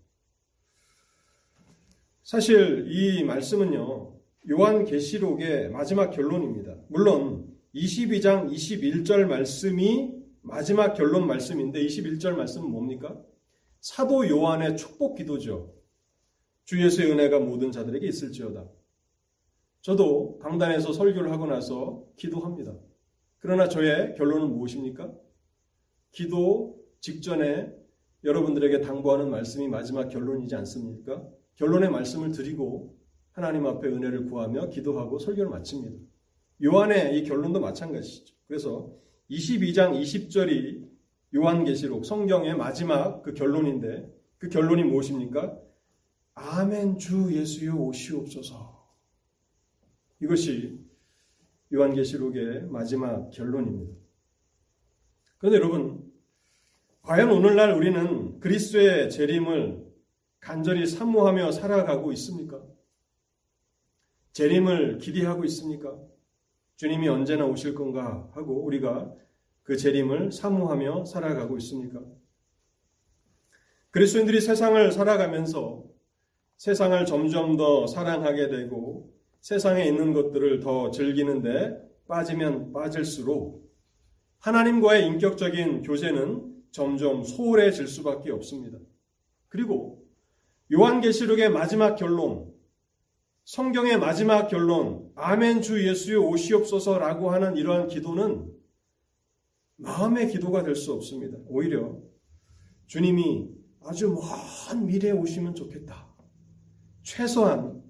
사실 2.23 2.87
이 2.89 3.25
말씀은요 3.25 4.15
요한 4.51 4.85
계시록의 4.85 5.71
마지막 5.71 6.11
결론입니다. 6.11 6.77
물론 6.89 7.53
22장 7.75 8.51
21절 8.51 9.27
말씀이 9.27 10.13
마지막 10.43 10.95
결론 10.95 11.27
말씀인데 11.27 11.85
21절 11.85 12.37
말씀은 12.37 12.71
뭡니까? 12.71 13.21
사도 13.81 14.29
요한의 14.29 14.77
축복 14.77 15.17
기도죠. 15.17 15.75
주 16.65 16.83
예수의 16.83 17.11
은혜가 17.11 17.41
모든 17.41 17.73
자들에게 17.73 18.07
있을지어다. 18.07 18.69
저도 19.81 20.39
강단에서 20.39 20.93
설교를 20.93 21.33
하고 21.33 21.47
나서 21.47 22.05
기도합니다. 22.17 22.77
그러나 23.39 23.69
저의 23.69 24.15
결론은 24.15 24.53
무엇입니까? 24.53 25.13
기도 26.13 26.81
직전에 27.01 27.73
여러분들에게 28.23 28.81
당부하는 28.81 29.31
말씀이 29.31 29.67
마지막 29.67 30.09
결론이지 30.09 30.55
않습니까? 30.55 31.29
결론의 31.57 31.91
말씀을 31.91 32.33
드리고 32.33 32.97
하나님 33.33 33.67
앞에 33.67 33.89
은혜를 33.89 34.27
구하며 34.27 34.69
기도하고 34.69 35.19
설교를 35.19 35.51
마칩니다. 35.51 35.97
요한의 36.63 37.19
이 37.19 37.25
결론도 37.25 37.61
마찬가지죠. 37.61 38.35
그래서 38.47 38.93
22장 39.31 39.99
20절이 40.01 40.89
요한계시록 41.35 42.05
성경의 42.05 42.57
마지막 42.57 43.23
그 43.23 43.33
결론인데 43.33 44.13
그 44.39 44.49
결론이 44.49 44.85
무엇입니까? 44.85 45.59
아멘 46.35 46.99
주 46.99 47.33
예수여 47.33 47.75
오시옵소서. 47.75 48.83
이것이 50.21 50.79
요한계시록의 51.73 52.69
마지막 52.69 53.31
결론입니다. 53.31 53.95
그런데 55.39 55.59
여러분, 55.59 56.13
과연 57.03 57.31
오늘날 57.31 57.73
우리는 57.73 58.39
그리스도의 58.39 59.11
재림을 59.11 59.92
간절히 60.43 60.87
사모하며 60.87 61.53
살아가고 61.53 62.13
있습니까? 62.13 62.61
재림을 64.33 64.99
기대하고 64.99 65.45
있습니까? 65.45 65.97
주님이 66.77 67.09
언제나 67.09 67.47
오실 67.47 67.75
건가 67.75 68.29
하고 68.33 68.65
우리가 68.65 69.15
그 69.63 69.77
재림을 69.77 70.33
사모하며 70.33 71.05
살아가고 71.05 71.57
있습니까? 71.59 72.01
그리스도인들이 73.93 74.41
세상을 74.41 74.91
살아가면서 74.91 75.85
세상을 76.57 77.07
점점 77.07 77.57
더 77.57 77.87
사랑하게 77.87 78.49
되고 78.49 79.15
세상에 79.41 79.87
있는 79.87 80.13
것들을 80.13 80.59
더 80.59 80.91
즐기는데 80.91 81.89
빠지면 82.09 82.73
빠질수록 82.73 83.63
하나님과의 84.41 85.07
인격적인 85.07 85.83
교제는 85.83 86.65
점점 86.73 87.23
소홀해질 87.23 87.87
수밖에 87.87 88.33
없습니다. 88.33 88.79
그리고 89.49 90.02
요한계시록의 90.73 91.51
마지막 91.51 91.97
결론, 91.97 92.53
성경의 93.45 93.99
마지막 93.99 94.49
결론, 94.49 95.11
아멘 95.17 95.63
주 95.63 95.87
예수의 95.87 96.17
오시옵소서라고 96.17 97.31
하는 97.31 97.57
이러한 97.57 97.89
기도는 97.89 98.51
마음의 99.77 100.31
기도가 100.31 100.63
될 100.63 100.77
수 100.77 100.93
없습니다. 100.93 101.37
오히려 101.49 101.99
주님이 102.87 103.51
아주 103.85 104.09
먼 104.09 104.87
미래에 104.87 105.11
오시면 105.11 105.55
좋겠다. 105.55 106.09
최소한 107.03 107.83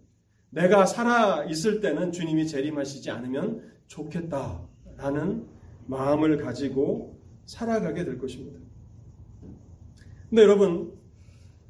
내가 0.51 0.87
살아 0.87 1.45
있을 1.45 1.81
때는 1.81 2.13
주님이 2.13 2.47
재림하시지 2.47 3.11
않으면 3.11 3.73
좋겠다라는 3.87 5.47
마음을 5.87 6.39
가지고 6.39 7.21
살아가게 7.45 8.05
될 8.05 8.19
것입니다. 8.19 8.59
근데 10.31 10.43
여러분, 10.43 10.95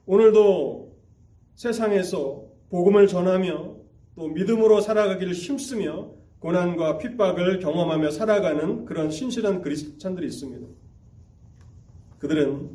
오늘도 0.06 0.91
세상에서 1.54 2.44
복음을 2.70 3.06
전하며 3.06 3.76
또 4.16 4.28
믿음으로 4.28 4.80
살아가기를 4.80 5.32
힘쓰며 5.32 6.10
고난과 6.38 6.98
핍박을 6.98 7.60
경험하며 7.60 8.10
살아가는 8.10 8.84
그런 8.84 9.10
신실한 9.10 9.62
그리스찬들이 9.62 10.26
있습니다. 10.26 10.66
그들은 12.18 12.70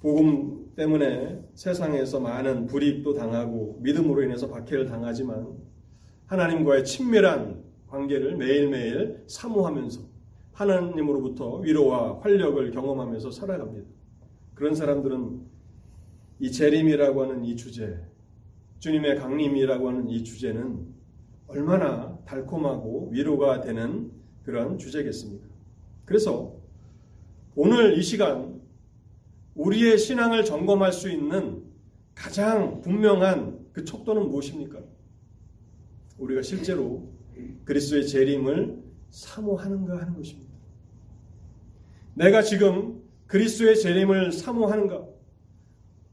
복음 0.00 0.72
때문에 0.76 1.40
세상에서 1.54 2.20
많은 2.20 2.66
불이익도 2.66 3.14
당하고 3.14 3.78
믿음으로 3.82 4.22
인해서 4.22 4.48
박해를 4.48 4.86
당하지만 4.86 5.56
하나님과의 6.26 6.84
친밀한 6.84 7.62
관계를 7.88 8.36
매일매일 8.36 9.22
사모하면서 9.28 10.00
하나님으로부터 10.52 11.58
위로와 11.58 12.20
활력을 12.20 12.70
경험하면서 12.72 13.30
살아갑니다. 13.30 13.88
그런 14.54 14.74
사람들은 14.74 15.40
이 16.40 16.50
재림이라고 16.50 17.22
하는 17.22 17.44
이 17.44 17.56
주제, 17.56 17.96
주님의 18.84 19.16
강림이라고 19.16 19.88
하는 19.88 20.10
이 20.10 20.22
주제는 20.22 20.86
얼마나 21.46 22.18
달콤하고 22.26 23.08
위로가 23.12 23.62
되는 23.62 24.12
그런 24.42 24.76
주제겠습니까? 24.76 25.46
그래서 26.04 26.54
오늘 27.54 27.96
이 27.96 28.02
시간 28.02 28.60
우리의 29.54 29.96
신앙을 29.96 30.44
점검할 30.44 30.92
수 30.92 31.10
있는 31.10 31.64
가장 32.14 32.82
분명한 32.82 33.68
그 33.72 33.86
척도는 33.86 34.28
무엇입니까? 34.28 34.80
우리가 36.18 36.42
실제로 36.42 37.10
그리스도의 37.64 38.06
재림을 38.06 38.82
사모하는가 39.08 39.96
하는 39.96 40.14
것입니다. 40.14 40.52
내가 42.12 42.42
지금 42.42 43.02
그리스도의 43.28 43.80
재림을 43.80 44.32
사모하는가? 44.32 45.06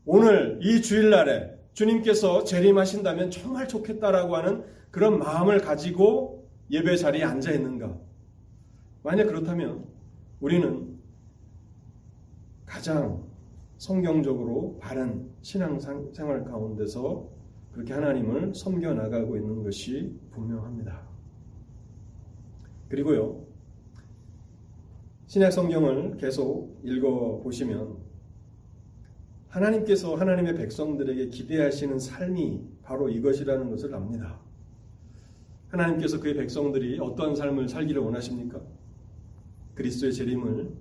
오늘 0.05 0.61
이 0.63 0.81
주일날에 0.81 1.59
주님께서 1.73 2.43
재림하신다면 2.43 3.31
정말 3.31 3.67
좋겠다라고 3.67 4.35
하는 4.35 4.65
그런 4.91 5.19
마음을 5.19 5.61
가지고 5.61 6.49
예배 6.69 6.97
자리에 6.97 7.23
앉아 7.23 7.51
있는가? 7.51 7.97
만약 9.03 9.25
그렇다면 9.25 9.85
우리는 10.39 10.99
가장 12.65 13.23
성경적으로 13.77 14.77
바른 14.79 15.29
신앙 15.41 15.79
생활 15.79 16.43
가운데서 16.45 17.27
그렇게 17.73 17.93
하나님을 17.93 18.53
섬겨 18.53 18.93
나가고 18.93 19.37
있는 19.37 19.63
것이 19.63 20.19
분명합니다. 20.31 21.01
그리고요, 22.89 23.45
신약 25.27 25.53
성경을 25.53 26.17
계속 26.17 26.77
읽어 26.83 27.39
보시면 27.41 27.97
하나님께서 29.51 30.15
하나님의 30.15 30.55
백성들에게 30.55 31.27
기대하시는 31.27 31.99
삶이 31.99 32.61
바로 32.83 33.09
이것이라는 33.09 33.69
것을 33.69 33.93
압니다. 33.93 34.39
하나님께서 35.67 36.19
그의 36.19 36.35
백성들이 36.35 36.99
어떤 36.99 37.35
삶을 37.35 37.67
살기를 37.67 38.01
원하십니까? 38.01 38.61
그리스도의 39.75 40.13
재림을 40.13 40.73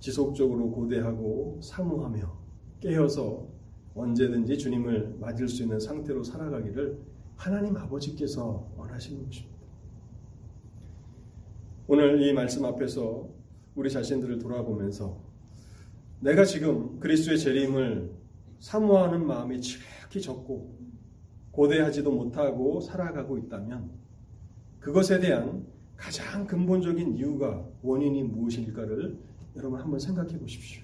지속적으로 0.00 0.70
고대하고 0.70 1.60
사모하며 1.62 2.38
깨어서 2.80 3.46
언제든지 3.94 4.58
주님을 4.58 5.16
맞을 5.20 5.46
수 5.46 5.62
있는 5.62 5.78
상태로 5.78 6.24
살아가기를 6.24 6.98
하나님 7.36 7.76
아버지께서 7.76 8.70
원하시는 8.76 9.24
것입니다. 9.24 9.54
오늘 11.86 12.22
이 12.22 12.32
말씀 12.32 12.64
앞에서 12.64 13.28
우리 13.74 13.90
자신들을 13.90 14.38
돌아보면서 14.38 15.23
내가 16.24 16.42
지금 16.42 16.98
그리스도의 17.00 17.38
재림을 17.38 18.10
사모하는 18.58 19.26
마음이 19.26 19.60
지극히 19.60 20.22
적고 20.22 20.74
고대하지도 21.50 22.10
못하고 22.10 22.80
살아가고 22.80 23.36
있다면 23.36 23.90
그것에 24.80 25.20
대한 25.20 25.66
가장 25.98 26.46
근본적인 26.46 27.18
이유가 27.18 27.68
원인이 27.82 28.22
무엇일까를 28.22 29.18
여러분 29.56 29.78
한번 29.78 29.98
생각해 30.00 30.38
보십시오. 30.38 30.82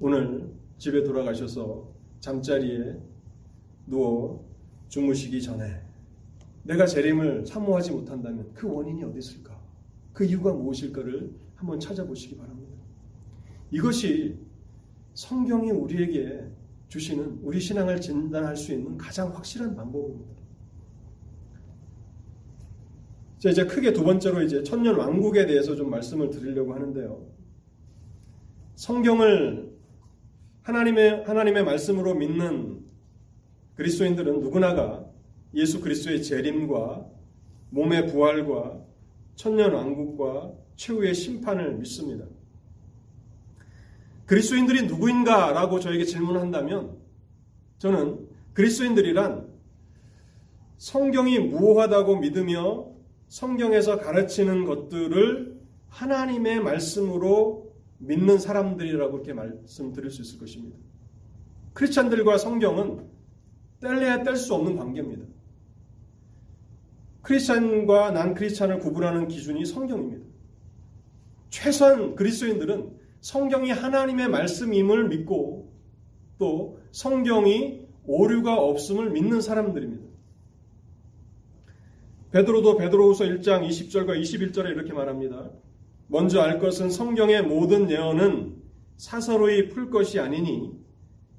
오늘 0.00 0.52
집에 0.76 1.02
돌아가셔서 1.02 1.90
잠자리에 2.20 3.00
누워 3.86 4.46
주무시기 4.88 5.40
전에 5.40 5.82
내가 6.64 6.84
재림을 6.84 7.46
사모하지 7.46 7.92
못한다면 7.92 8.52
그 8.52 8.70
원인이 8.70 9.02
어디 9.02 9.18
있을까? 9.18 9.58
그 10.12 10.26
이유가 10.26 10.52
무엇일까를 10.52 11.34
한번 11.54 11.80
찾아보시기 11.80 12.36
바랍니다. 12.36 12.59
이것이 13.70 14.36
성경이 15.14 15.70
우리에게 15.70 16.44
주시는 16.88 17.40
우리 17.42 17.60
신앙을 17.60 18.00
진단할 18.00 18.56
수 18.56 18.72
있는 18.72 18.96
가장 18.96 19.34
확실한 19.34 19.76
방법입니다. 19.76 20.40
자, 23.38 23.48
이제 23.48 23.64
크게 23.64 23.92
두 23.92 24.04
번째로 24.04 24.42
이제 24.42 24.62
천년 24.62 24.96
왕국에 24.96 25.46
대해서 25.46 25.74
좀 25.74 25.88
말씀을 25.90 26.30
드리려고 26.30 26.74
하는데요. 26.74 27.26
성경을 28.74 29.70
하나님의 30.62 31.24
하나님의 31.24 31.64
말씀으로 31.64 32.14
믿는 32.14 32.84
그리스도인들은 33.76 34.40
누구나가 34.40 35.06
예수 35.54 35.80
그리스도의 35.80 36.22
재림과 36.22 37.06
몸의 37.70 38.08
부활과 38.08 38.84
천년 39.36 39.72
왕국과 39.72 40.52
최후의 40.76 41.14
심판을 41.14 41.76
믿습니다. 41.76 42.26
그리스도인들이 44.30 44.86
누구인가라고 44.86 45.80
저에게 45.80 46.04
질문한다면 46.04 46.96
저는 47.78 48.28
그리스도인들이란 48.52 49.48
성경이 50.78 51.40
무호하다고 51.40 52.20
믿으며 52.20 52.92
성경에서 53.26 53.98
가르치는 53.98 54.66
것들을 54.66 55.60
하나님의 55.88 56.60
말씀으로 56.60 57.74
믿는 57.98 58.38
사람들이라고 58.38 59.16
이렇게 59.16 59.32
말씀드릴 59.32 60.12
수 60.12 60.22
있을 60.22 60.38
것입니다. 60.38 60.78
크리스찬들과 61.72 62.38
성경은 62.38 63.08
뗄래야 63.80 64.22
뗄 64.22 64.36
수 64.36 64.54
없는 64.54 64.76
관계입니다. 64.76 65.24
크리스찬과 67.22 68.12
난 68.12 68.34
크리스찬을 68.34 68.78
구분하는 68.78 69.26
기준이 69.26 69.66
성경입니다. 69.66 70.24
최소한 71.48 72.14
그리스도인들은 72.14 72.99
성경이 73.20 73.70
하나님의 73.70 74.28
말씀임을 74.28 75.08
믿고 75.08 75.72
또 76.38 76.80
성경이 76.92 77.86
오류가 78.06 78.56
없음을 78.56 79.10
믿는 79.10 79.40
사람들입니다. 79.40 80.10
베드로도 82.32 82.76
베드로후서 82.76 83.24
1장 83.24 83.68
20절과 83.68 84.20
21절에 84.20 84.70
이렇게 84.70 84.92
말합니다. 84.92 85.50
먼저 86.06 86.40
알 86.40 86.58
것은 86.58 86.90
성경의 86.90 87.42
모든 87.42 87.90
예언은 87.90 88.56
사서로이 88.96 89.68
풀 89.68 89.90
것이 89.90 90.18
아니니 90.18 90.72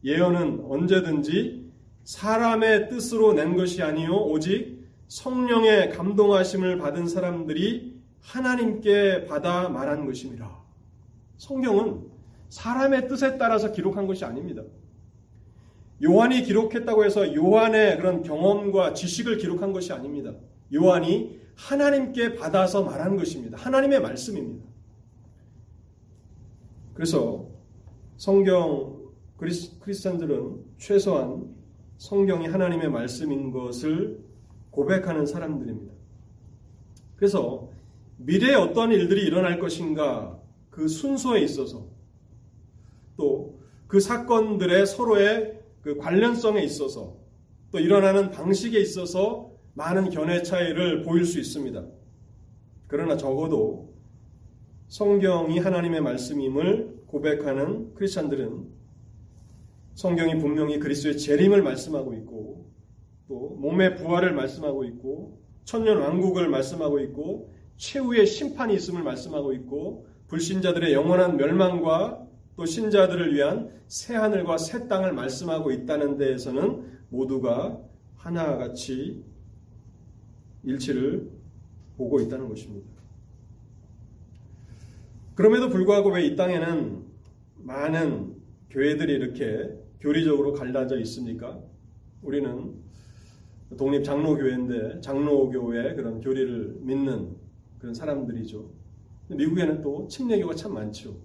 예언은 0.03 0.65
언제든지 0.67 1.71
사람의 2.03 2.89
뜻으로 2.89 3.33
낸 3.33 3.55
것이 3.55 3.83
아니요 3.83 4.15
오직 4.15 4.81
성령의 5.07 5.91
감동하심을 5.91 6.77
받은 6.77 7.07
사람들이 7.07 8.01
하나님께 8.21 9.25
받아 9.25 9.69
말한 9.69 10.05
것입니다. 10.05 10.60
성경은 11.41 12.03
사람의 12.49 13.07
뜻에 13.07 13.39
따라서 13.39 13.71
기록한 13.71 14.05
것이 14.05 14.23
아닙니다. 14.23 14.61
요한이 16.03 16.43
기록했다고 16.43 17.03
해서 17.03 17.33
요한의 17.33 17.97
그런 17.97 18.21
경험과 18.21 18.93
지식을 18.93 19.37
기록한 19.37 19.73
것이 19.73 19.91
아닙니다. 19.91 20.33
요한이 20.71 21.39
하나님께 21.55 22.35
받아서 22.35 22.83
말한 22.83 23.17
것입니다. 23.17 23.57
하나님의 23.57 24.01
말씀입니다. 24.01 24.63
그래서 26.93 27.47
성경 28.17 28.99
크리스, 29.37 29.79
크리스찬들은 29.79 30.63
최소한 30.77 31.55
성경이 31.97 32.45
하나님의 32.49 32.91
말씀인 32.91 33.49
것을 33.49 34.19
고백하는 34.69 35.25
사람들입니다. 35.25 35.91
그래서 37.15 37.67
미래에 38.17 38.53
어떤 38.53 38.91
일들이 38.91 39.23
일어날 39.23 39.57
것인가 39.57 40.39
그 40.71 40.87
순서에 40.87 41.41
있어서 41.41 41.87
또 43.17 43.61
그 43.91 43.99
사건들의 43.99 44.85
서로의 44.85 45.59
그 45.81 45.97
관련성에 45.97 46.63
있어서 46.63 47.17
또 47.71 47.79
일어나는 47.79 48.31
방식에 48.31 48.79
있어서 48.79 49.51
많은 49.73 50.11
견해 50.11 50.43
차이를 50.43 51.01
보일 51.01 51.25
수 51.25 51.41
있습니다. 51.41 51.85
그러나 52.87 53.17
적어도 53.17 53.93
성경이 54.87 55.59
하나님의 55.59 55.99
말씀임을 55.99 57.01
고백하는 57.07 57.93
크리스찬들은 57.95 58.69
성경이 59.95 60.37
분명히 60.37 60.79
그리스도의 60.79 61.17
재림을 61.17 61.61
말씀하고 61.61 62.13
있고 62.13 62.71
또 63.27 63.57
몸의 63.59 63.97
부활을 63.97 64.31
말씀하고 64.31 64.85
있고 64.85 65.37
천년 65.65 65.97
왕국을 65.97 66.47
말씀하고 66.47 67.01
있고 67.01 67.53
최후의 67.75 68.25
심판이 68.25 68.73
있음을 68.75 69.03
말씀하고 69.03 69.51
있고 69.51 70.07
불신자들의 70.31 70.93
영원한 70.93 71.35
멸망과 71.35 72.25
또 72.55 72.65
신자들을 72.65 73.33
위한 73.33 73.69
새 73.87 74.15
하늘과 74.15 74.57
새 74.57 74.87
땅을 74.87 75.11
말씀하고 75.11 75.71
있다는 75.71 76.17
데에서는 76.17 76.99
모두가 77.09 77.81
하나같이 78.15 79.25
일치를 80.63 81.29
보고 81.97 82.21
있다는 82.21 82.47
것입니다. 82.47 82.87
그럼에도 85.35 85.69
불구하고 85.69 86.11
왜 86.11 86.25
이 86.27 86.35
땅에는 86.37 87.03
많은 87.57 88.35
교회들이 88.69 89.13
이렇게 89.13 89.77
교리적으로 89.99 90.53
갈라져 90.53 90.97
있습니까? 90.99 91.59
우리는 92.21 92.73
독립 93.77 94.05
장로교회인데 94.05 95.01
장로교회 95.01 95.95
그런 95.95 96.21
교리를 96.21 96.77
믿는 96.79 97.35
그런 97.79 97.93
사람들이죠. 97.93 98.80
미국에는 99.35 99.81
또 99.81 100.07
침례교가 100.07 100.55
참 100.55 100.73
많죠. 100.73 101.17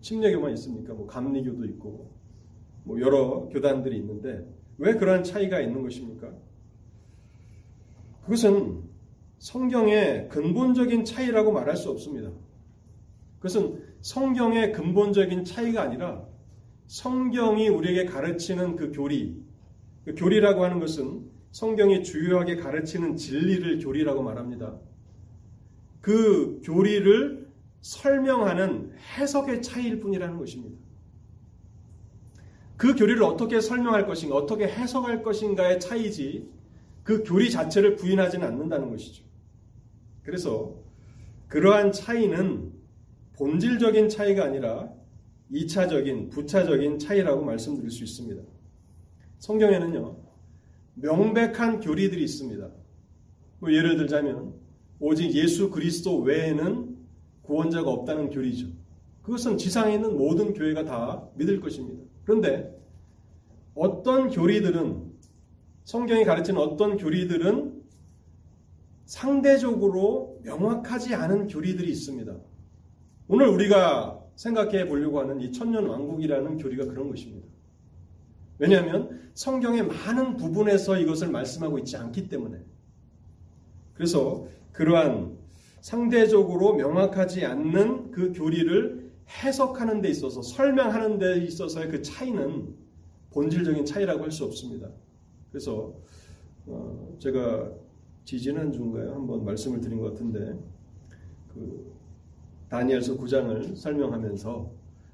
침례교만 0.00 0.52
있습니까? 0.54 0.94
뭐 0.94 1.06
감리교도 1.06 1.64
있고 1.66 2.10
뭐 2.84 3.00
여러 3.00 3.48
교단들이 3.48 3.96
있는데 3.98 4.46
왜 4.78 4.94
그러한 4.94 5.24
차이가 5.24 5.60
있는 5.60 5.82
것입니까? 5.82 6.32
그것은 8.22 8.82
성경의 9.38 10.28
근본적인 10.28 11.04
차이라고 11.04 11.52
말할 11.52 11.76
수 11.76 11.90
없습니다. 11.90 12.30
그것은 13.36 13.82
성경의 14.00 14.72
근본적인 14.72 15.44
차이가 15.44 15.82
아니라 15.82 16.26
성경이 16.86 17.68
우리에게 17.68 18.06
가르치는 18.06 18.76
그 18.76 18.92
교리, 18.92 19.42
그 20.04 20.14
교리라고 20.14 20.64
하는 20.64 20.80
것은 20.80 21.30
성경이 21.52 22.02
주요하게 22.02 22.56
가르치는 22.56 23.16
진리를 23.16 23.78
교리라고 23.80 24.22
말합니다. 24.22 24.78
그 26.00 26.60
교리를 26.64 27.39
설명하는 27.80 28.92
해석의 29.16 29.62
차이일 29.62 30.00
뿐이라는 30.00 30.36
것입니다. 30.38 30.76
그 32.76 32.94
교리를 32.94 33.22
어떻게 33.22 33.60
설명할 33.60 34.06
것인가, 34.06 34.36
어떻게 34.36 34.66
해석할 34.66 35.22
것인가의 35.22 35.80
차이지 35.80 36.50
그 37.02 37.22
교리 37.24 37.50
자체를 37.50 37.96
부인하지는 37.96 38.46
않는다는 38.46 38.90
것이죠. 38.90 39.24
그래서 40.22 40.76
그러한 41.48 41.92
차이는 41.92 42.72
본질적인 43.36 44.08
차이가 44.08 44.44
아니라 44.44 44.92
2차적인, 45.50 46.30
부차적인 46.30 46.98
차이라고 46.98 47.44
말씀드릴 47.44 47.90
수 47.90 48.04
있습니다. 48.04 48.42
성경에는요, 49.38 50.16
명백한 50.94 51.80
교리들이 51.80 52.22
있습니다. 52.22 52.70
뭐 53.58 53.72
예를 53.72 53.96
들자면, 53.96 54.54
오직 55.00 55.34
예수 55.34 55.70
그리스도 55.70 56.20
외에는 56.20 56.89
구원자가 57.50 57.90
없다는 57.90 58.30
교리죠. 58.30 58.68
그것은 59.22 59.58
지상에 59.58 59.94
있는 59.94 60.16
모든 60.16 60.54
교회가 60.54 60.84
다 60.84 61.28
믿을 61.34 61.60
것입니다. 61.60 62.04
그런데 62.24 62.72
어떤 63.74 64.30
교리들은 64.30 65.10
성경이 65.82 66.24
가르치는 66.24 66.60
어떤 66.60 66.96
교리들은 66.96 67.82
상대적으로 69.04 70.38
명확하지 70.44 71.16
않은 71.16 71.48
교리들이 71.48 71.90
있습니다. 71.90 72.32
오늘 73.26 73.48
우리가 73.48 74.24
생각해 74.36 74.86
보려고 74.86 75.18
하는 75.18 75.40
이 75.40 75.50
천년 75.50 75.86
왕국이라는 75.86 76.58
교리가 76.58 76.84
그런 76.86 77.10
것입니다. 77.10 77.48
왜냐하면 78.58 79.30
성경의 79.34 79.86
많은 79.88 80.36
부분에서 80.36 80.98
이것을 81.00 81.28
말씀하고 81.30 81.80
있지 81.80 81.96
않기 81.96 82.28
때문에. 82.28 82.60
그래서 83.94 84.46
그러한 84.72 85.39
상대적으로 85.80 86.74
명확하지 86.74 87.44
않는 87.44 88.10
그 88.10 88.32
교리를 88.32 89.10
해석하는 89.42 90.00
데 90.00 90.08
있어서 90.10 90.42
설명하는 90.42 91.18
데 91.18 91.38
있어서의 91.44 91.88
그 91.88 92.02
차이는 92.02 92.74
본질적인 93.30 93.84
차이라고 93.84 94.24
할 94.24 94.30
수 94.30 94.44
없습니다. 94.44 94.88
그래서 95.50 95.94
어 96.66 97.16
제가 97.18 97.70
지지난 98.24 98.72
주인가요? 98.72 99.14
한번 99.14 99.44
말씀을 99.44 99.80
드린 99.80 99.98
것 99.98 100.10
같은데 100.10 100.58
그 101.52 101.92
다니엘서 102.68 103.16
9장을 103.16 103.76
설명하면서 103.76 104.72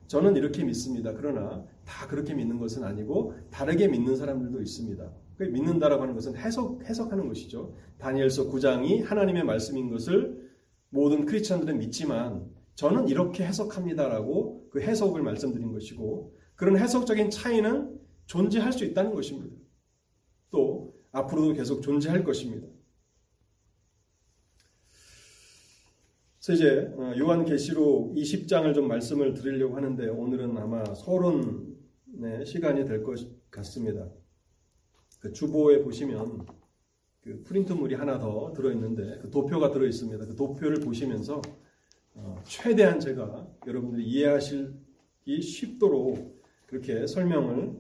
저는 0.08 0.36
이렇게 0.36 0.62
믿습니다. 0.64 1.12
그러나 1.14 1.64
다 1.84 2.06
그렇게 2.06 2.34
믿는 2.34 2.58
것은 2.58 2.84
아니고 2.84 3.34
다르게 3.50 3.88
믿는 3.88 4.16
사람들도 4.16 4.60
있습니다. 4.60 5.10
믿는다라고 5.38 6.02
하는 6.02 6.14
것은 6.14 6.36
해석 6.36 6.84
해석하는 6.84 7.28
것이죠. 7.28 7.74
다니엘서 7.98 8.50
9장이 8.50 9.04
하나님의 9.04 9.44
말씀인 9.44 9.90
것을 9.90 10.45
모든 10.96 11.26
크리스천들은 11.26 11.78
믿지만 11.78 12.50
저는 12.74 13.08
이렇게 13.08 13.44
해석합니다라고 13.44 14.68
그 14.70 14.80
해석을 14.80 15.22
말씀드린 15.22 15.72
것이고 15.72 16.34
그런 16.54 16.78
해석적인 16.78 17.30
차이는 17.30 18.00
존재할 18.26 18.72
수 18.72 18.84
있다는 18.84 19.14
것입니다. 19.14 19.54
또 20.50 20.94
앞으로도 21.12 21.52
계속 21.52 21.82
존재할 21.82 22.24
것입니다. 22.24 22.66
그래서 26.42 26.52
이제 26.52 26.92
어, 26.96 27.12
요한계시록 27.18 28.14
20장을 28.14 28.72
좀 28.74 28.88
말씀을 28.88 29.34
드리려고 29.34 29.76
하는데 29.76 30.08
오늘은 30.08 30.56
아마 30.56 30.84
서론의 30.94 32.46
시간이 32.46 32.84
될 32.84 33.02
것 33.02 33.18
같습니다. 33.50 34.08
그 35.20 35.32
주보에 35.32 35.82
보시면 35.82 36.46
그 37.26 37.42
프린트물이 37.42 37.96
하나 37.96 38.20
더 38.20 38.52
들어있는데 38.54 39.18
그 39.20 39.30
도표가 39.30 39.72
들어있습니다. 39.72 40.26
그 40.26 40.36
도표를 40.36 40.78
보시면서 40.78 41.42
어, 42.14 42.36
최대한 42.44 43.00
제가 43.00 43.48
여러분들이 43.66 44.04
이해하시기 44.04 45.42
쉽도록 45.42 46.40
그렇게 46.66 47.04
설명을 47.08 47.72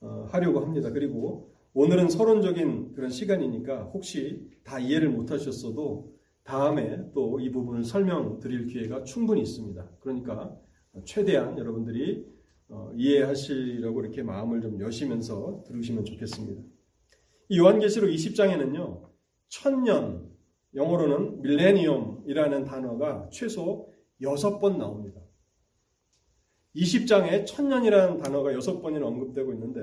어, 0.00 0.28
하려고 0.30 0.60
합니다. 0.60 0.92
그리고 0.92 1.52
오늘은 1.72 2.08
서론적인 2.08 2.92
그런 2.92 3.10
시간이니까 3.10 3.82
혹시 3.92 4.48
다 4.62 4.78
이해를 4.78 5.08
못하셨어도 5.08 6.14
다음에 6.44 7.10
또 7.12 7.40
이 7.40 7.50
부분을 7.50 7.82
설명드릴 7.82 8.66
기회가 8.68 9.02
충분히 9.02 9.42
있습니다. 9.42 9.90
그러니까 9.98 10.56
최대한 11.04 11.58
여러분들이 11.58 12.24
어, 12.68 12.92
이해하시려고 12.94 14.02
이렇게 14.02 14.22
마음을 14.22 14.60
좀 14.60 14.80
여시면서 14.80 15.64
들으시면 15.66 16.04
좋겠습니다. 16.04 16.62
이 17.48 17.58
요한계시록 17.58 18.10
20장에는요, 18.10 19.10
천년, 19.48 20.30
영어로는 20.74 21.42
밀레니엄이라는 21.42 22.64
단어가 22.64 23.28
최소 23.32 23.92
6번 24.20 24.78
나옵니다. 24.78 25.20
20장에 26.74 27.46
천년이라는 27.46 28.18
단어가 28.18 28.50
6번이나 28.52 29.04
언급되고 29.04 29.52
있는데, 29.54 29.80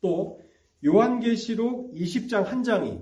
또 0.00 0.40
요한계시록 0.84 1.94
20장 1.94 2.44
한 2.44 2.62
장이 2.62 3.00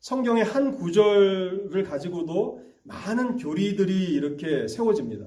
성경의 0.00 0.44
한 0.44 0.72
구절을 0.72 1.84
가지고도 1.84 2.64
많은 2.84 3.36
교리들이 3.36 4.14
이렇게 4.14 4.66
세워집니다. 4.66 5.26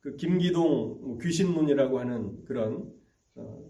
그 0.00 0.16
김기동 0.16 1.18
귀신문이라고 1.22 1.98
하는 1.98 2.44
그런 2.44 2.82
어, 2.82 3.03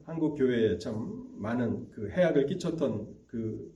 한국 0.05 0.35
교회에 0.37 0.79
참 0.79 1.27
많은 1.37 1.91
그 1.91 2.11
해악을 2.11 2.47
끼쳤던 2.47 3.09
그 3.27 3.75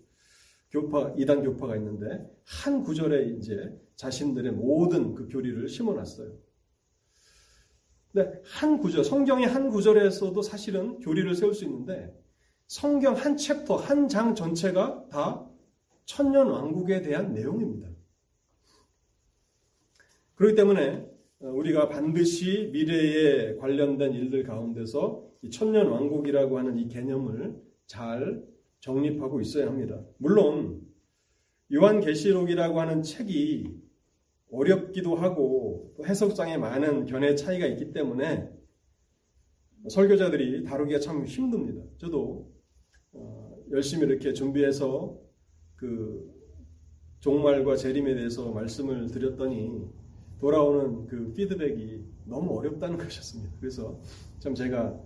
교파 0.70 1.14
이단 1.16 1.42
교파가 1.42 1.76
있는데 1.76 2.30
한 2.44 2.82
구절에 2.82 3.30
이제 3.30 3.74
자신들의 3.96 4.52
모든 4.52 5.14
그 5.14 5.28
교리를 5.28 5.66
심어놨어요. 5.68 6.32
근데 8.12 8.42
한 8.44 8.78
구절, 8.78 9.04
성경의 9.04 9.46
한 9.46 9.70
구절에서도 9.70 10.40
사실은 10.42 10.98
교리를 11.00 11.34
세울 11.34 11.54
수 11.54 11.64
있는데 11.64 12.14
성경 12.66 13.14
한 13.14 13.36
챕터, 13.36 13.76
한 13.76 14.08
장 14.08 14.34
전체가 14.34 15.08
다 15.10 15.48
천년 16.04 16.48
왕국에 16.48 17.00
대한 17.02 17.32
내용입니다. 17.32 17.88
그렇기 20.34 20.54
때문에 20.54 21.06
우리가 21.40 21.88
반드시 21.88 22.70
미래에 22.72 23.56
관련된 23.56 24.12
일들 24.12 24.42
가운데서 24.42 25.28
이 25.42 25.50
천년 25.50 25.86
왕국이라고 25.88 26.58
하는 26.58 26.78
이 26.78 26.88
개념을 26.88 27.56
잘 27.86 28.44
정립하고 28.80 29.40
있어야 29.40 29.68
합니다. 29.68 30.04
물론 30.18 30.82
요한계시록이라고 31.72 32.80
하는 32.80 33.02
책이 33.02 33.82
어렵기도 34.50 35.14
하고 35.14 35.92
또 35.96 36.06
해석상에 36.06 36.56
많은 36.56 37.06
견해 37.06 37.34
차이가 37.34 37.66
있기 37.66 37.92
때문에 37.92 38.50
설교자들이 39.88 40.64
다루기가 40.64 40.98
참 40.98 41.24
힘듭니다. 41.24 41.82
저도 41.98 42.50
어, 43.12 43.56
열심히 43.70 44.06
이렇게 44.06 44.32
준비해서 44.32 45.16
그 45.76 46.34
종말과 47.20 47.76
재림에 47.76 48.14
대해서 48.14 48.50
말씀을 48.50 49.06
드렸더니 49.06 49.86
돌아오는 50.40 51.06
그 51.06 51.32
피드백이 51.34 52.04
너무 52.26 52.58
어렵다는 52.58 52.96
것이었습니다. 52.98 53.52
그래서 53.60 53.98
참 54.38 54.54
제가 54.54 54.98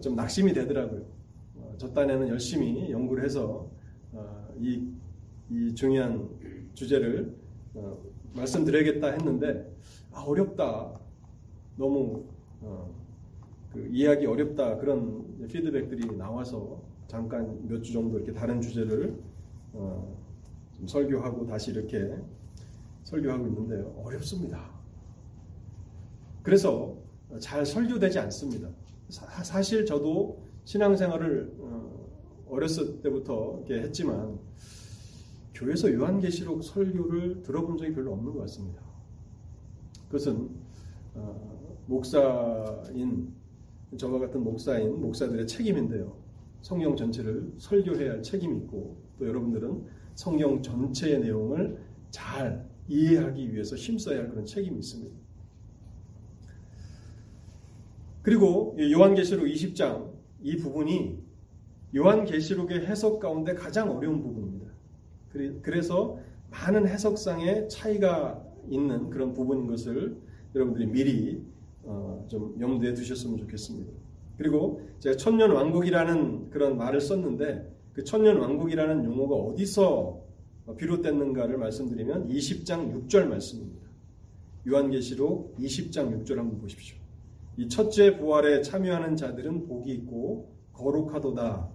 좀 0.00 0.14
낙심이 0.14 0.52
되더라고요. 0.52 1.04
어, 1.56 1.74
저 1.78 1.92
딴에는 1.92 2.28
열심히 2.28 2.90
연구를 2.90 3.24
해서 3.24 3.70
어, 4.12 4.48
이, 4.60 4.88
이 5.50 5.74
중요한 5.74 6.28
주제를 6.74 7.34
어, 7.74 7.98
말씀드려야겠다 8.34 9.08
했는데 9.12 9.74
아, 10.12 10.22
어렵다. 10.22 11.00
너무 11.76 12.24
그 13.72 13.86
이해하기 13.92 14.24
어렵다 14.26 14.78
그런 14.78 15.46
피드백들이 15.46 16.16
나와서 16.16 16.80
잠깐 17.06 17.66
몇 17.68 17.82
주 17.82 17.92
정도 17.92 18.16
이렇게 18.16 18.32
다른 18.32 18.60
주제를 18.62 19.14
설교하고 20.86 21.46
다시 21.46 21.72
이렇게 21.72 22.14
설교하고 23.06 23.46
있는데 23.46 23.82
어렵습니다. 24.02 24.68
그래서 26.42 26.96
잘 27.38 27.64
설교되지 27.64 28.18
않습니다. 28.18 28.68
사, 29.08 29.62
실 29.62 29.86
저도 29.86 30.42
신앙생활을 30.64 31.54
어, 31.60 32.08
어렸을 32.48 33.00
때부터 33.02 33.64
했지만 33.70 34.38
교회에서 35.54 35.92
요한계시록 35.92 36.62
설교를 36.62 37.42
들어본 37.42 37.78
적이 37.78 37.94
별로 37.94 38.12
없는 38.12 38.32
것 38.32 38.40
같습니다. 38.40 38.82
그것은 40.06 40.50
어, 41.14 41.78
목사인 41.86 43.32
저와 43.96 44.18
같은 44.18 44.42
목사인 44.42 45.00
목사들의 45.00 45.46
책임인데요. 45.46 46.16
성경 46.60 46.96
전체를 46.96 47.52
설교해야 47.58 48.12
할 48.14 48.22
책임이 48.22 48.58
있고 48.58 48.96
또 49.16 49.28
여러분들은 49.28 49.84
성경 50.16 50.60
전체의 50.60 51.20
내용을 51.20 51.78
잘 52.10 52.68
이해하기 52.88 53.52
위해서 53.52 53.76
힘써야 53.76 54.18
할 54.18 54.30
그런 54.30 54.44
책임이 54.44 54.78
있습니다. 54.78 55.16
그리고 58.22 58.76
요한계시록 58.78 59.46
20장 59.46 60.12
이 60.42 60.56
부분이 60.56 61.18
요한계시록의 61.94 62.86
해석 62.86 63.20
가운데 63.20 63.54
가장 63.54 63.96
어려운 63.96 64.20
부분입니다. 64.20 64.66
그래서 65.62 66.18
많은 66.50 66.88
해석상의 66.88 67.68
차이가 67.68 68.42
있는 68.68 69.10
그런 69.10 69.32
부분인 69.32 69.66
것을 69.66 70.16
여러분들이 70.54 70.86
미리 70.86 71.42
어, 71.82 72.24
좀 72.28 72.56
염두에 72.60 72.94
두셨으면 72.94 73.38
좋겠습니다. 73.38 73.92
그리고 74.38 74.82
제가 74.98 75.16
천년 75.16 75.52
왕국이라는 75.52 76.50
그런 76.50 76.76
말을 76.76 77.00
썼는데 77.00 77.72
그 77.92 78.04
천년 78.04 78.38
왕국이라는 78.38 79.04
용어가 79.04 79.34
어디서 79.34 80.25
비롯됐는가를 80.74 81.58
말씀드리면 81.58 82.28
20장 82.28 83.08
6절 83.08 83.26
말씀입니다. 83.26 83.86
요한계시록 84.66 85.56
20장 85.58 86.24
6절 86.24 86.36
한번 86.36 86.58
보십시오. 86.58 86.96
이 87.56 87.68
첫째 87.68 88.18
부활에 88.18 88.62
참여하는 88.62 89.16
자들은 89.16 89.66
복이 89.66 89.90
있고 89.92 90.52
거룩하도다. 90.72 91.70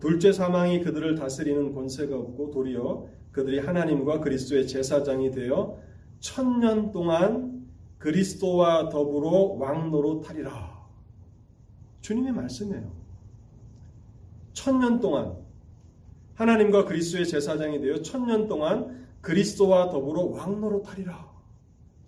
둘째 0.00 0.32
사망이 0.32 0.80
그들을 0.80 1.14
다스리는 1.14 1.74
권세가 1.74 2.16
없고 2.16 2.50
도리어 2.50 3.06
그들이 3.32 3.58
하나님과 3.58 4.20
그리스도의 4.20 4.66
제사장이 4.66 5.30
되어 5.30 5.78
천년 6.20 6.92
동안 6.92 7.66
그리스도와 7.98 8.88
더불어 8.88 9.56
왕노로 9.58 10.20
타리라. 10.20 10.88
주님의 12.00 12.32
말씀이에요. 12.32 12.90
천년 14.52 15.00
동안 15.00 15.36
하나님과 16.40 16.86
그리스도의 16.86 17.26
제사장이 17.26 17.80
되어 17.82 18.00
천년 18.00 18.48
동안 18.48 19.06
그리스도와 19.20 19.90
더불어 19.90 20.22
왕노로 20.22 20.82
타리라. 20.82 21.30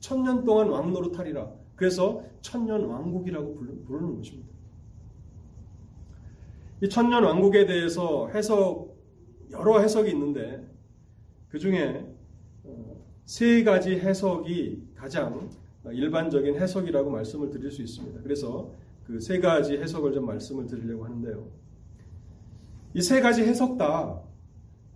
천년 0.00 0.46
동안 0.46 0.70
왕노로 0.70 1.12
타리라. 1.12 1.52
그래서 1.76 2.24
천년 2.40 2.86
왕국이라고 2.86 3.54
부르는 3.84 4.16
것입니다. 4.16 4.48
이 6.80 6.88
천년 6.88 7.24
왕국에 7.24 7.66
대해서 7.66 8.28
해석 8.28 8.96
여러 9.50 9.80
해석이 9.80 10.10
있는데 10.12 10.66
그 11.50 11.58
중에 11.58 12.06
어, 12.64 12.96
세 13.26 13.62
가지 13.62 13.90
해석이 13.90 14.92
가장 14.94 15.50
일반적인 15.84 16.58
해석이라고 16.58 17.10
말씀을 17.10 17.50
드릴 17.50 17.70
수 17.70 17.82
있습니다. 17.82 18.22
그래서 18.22 18.72
그 19.06 19.20
세 19.20 19.40
가지 19.40 19.76
해석을 19.76 20.12
좀 20.14 20.24
말씀을 20.24 20.66
드리려고 20.66 21.04
하는데요. 21.04 21.61
이 22.94 23.00
세 23.00 23.20
가지 23.20 23.42
해석 23.42 23.78
다 23.78 24.20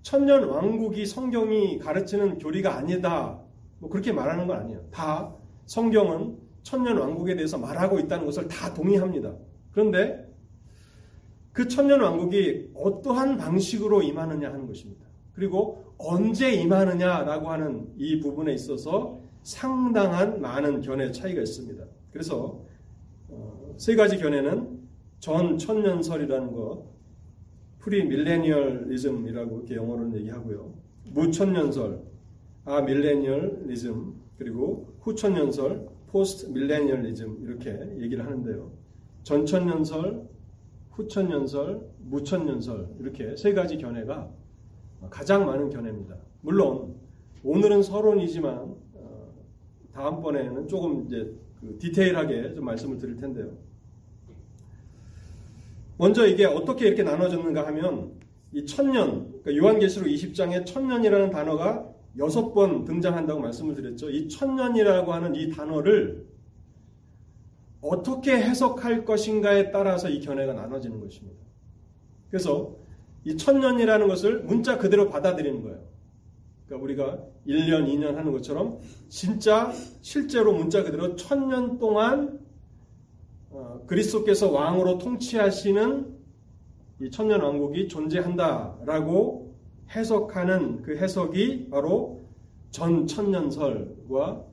천년 0.02 0.44
왕국이 0.44 1.06
성경이 1.06 1.78
가르치는 1.78 2.38
교리가 2.38 2.76
아니다. 2.76 3.40
뭐 3.78 3.90
그렇게 3.90 4.12
말하는 4.12 4.46
건 4.46 4.58
아니에요. 4.60 4.80
다 4.90 5.34
성경은 5.66 6.36
천년 6.62 6.98
왕국에 6.98 7.34
대해서 7.36 7.58
말하고 7.58 7.98
있다는 7.98 8.26
것을 8.26 8.48
다 8.48 8.72
동의합니다. 8.72 9.34
그런데 9.72 10.24
그 11.52 11.66
천년 11.68 12.00
왕국이 12.00 12.70
어떠한 12.74 13.38
방식으로 13.38 14.02
임하느냐 14.02 14.48
하는 14.48 14.66
것입니다. 14.66 15.06
그리고 15.32 15.84
언제 15.98 16.52
임하느냐라고 16.52 17.50
하는 17.50 17.88
이 17.96 18.20
부분에 18.20 18.52
있어서 18.54 19.20
상당한 19.42 20.40
많은 20.40 20.82
견해 20.82 21.10
차이가 21.12 21.40
있습니다. 21.40 21.84
그래서 22.12 22.62
어, 23.28 23.74
세 23.78 23.96
가지 23.96 24.18
견해는 24.18 24.80
전 25.20 25.58
천년설이라는 25.58 26.52
것, 26.52 26.84
premillennialism이라고 27.86 29.58
이렇게 29.58 29.76
영어로는 29.76 30.18
얘기하고요. 30.18 30.74
무천년설, 31.12 32.02
amillennialism, 32.64 34.12
그리고 34.36 34.92
후천년설, 35.02 35.86
postmillennialism 36.08 37.44
이렇게 37.44 37.70
얘기를 38.00 38.26
하는데요. 38.26 38.72
전천년설, 39.22 40.28
후천년설, 40.90 41.80
무천년설 42.10 42.88
이렇게 42.98 43.36
세 43.36 43.52
가지 43.52 43.78
견해가 43.78 44.32
가장 45.08 45.46
많은 45.46 45.70
견해입니다. 45.70 46.16
물론 46.40 46.96
오늘은 47.44 47.84
서론이지만 47.84 48.74
어, 48.94 49.32
다음번에는 49.92 50.66
조금 50.66 51.04
이제 51.06 51.32
그 51.60 51.78
디테일하게 51.78 52.54
좀 52.54 52.64
말씀을 52.64 52.98
드릴 52.98 53.16
텐데요. 53.16 53.56
먼저 55.98 56.26
이게 56.26 56.44
어떻게 56.44 56.86
이렇게 56.86 57.02
나눠졌는가 57.02 57.66
하면 57.68 58.12
이 58.52 58.64
천년, 58.64 59.40
그러니까 59.42 59.56
요한계시록 59.56 60.08
20장에 60.08 60.64
천년이라는 60.66 61.30
단어가 61.30 61.86
여섯 62.18 62.52
번 62.52 62.84
등장한다고 62.84 63.40
말씀을 63.40 63.74
드렸죠. 63.74 64.10
이 64.10 64.28
천년이라고 64.28 65.12
하는 65.12 65.34
이 65.34 65.50
단어를 65.50 66.26
어떻게 67.80 68.36
해석할 68.36 69.04
것인가에 69.04 69.70
따라서 69.70 70.08
이 70.08 70.20
견해가 70.20 70.54
나눠지는 70.54 71.00
것입니다. 71.00 71.38
그래서 72.30 72.76
이 73.24 73.36
천년이라는 73.36 74.08
것을 74.08 74.40
문자 74.40 74.78
그대로 74.78 75.08
받아들이는 75.10 75.62
거예요. 75.62 75.86
그러니까 76.66 76.84
우리가 76.84 77.18
1년, 77.46 77.86
2년 77.86 78.14
하는 78.14 78.32
것처럼 78.32 78.80
진짜 79.08 79.72
실제로 80.00 80.52
문자 80.52 80.82
그대로 80.82 81.16
천년 81.16 81.78
동안 81.78 82.40
어, 83.50 83.82
그리스도께서 83.86 84.50
왕으로 84.50 84.98
통치하시는 84.98 86.16
이 87.00 87.10
천년 87.10 87.42
왕국이 87.42 87.88
존재한다라고 87.88 89.54
해석하는 89.90 90.82
그 90.82 90.96
해석이 90.96 91.68
바로 91.70 92.24
전 92.70 93.06
천년설과 93.06 94.44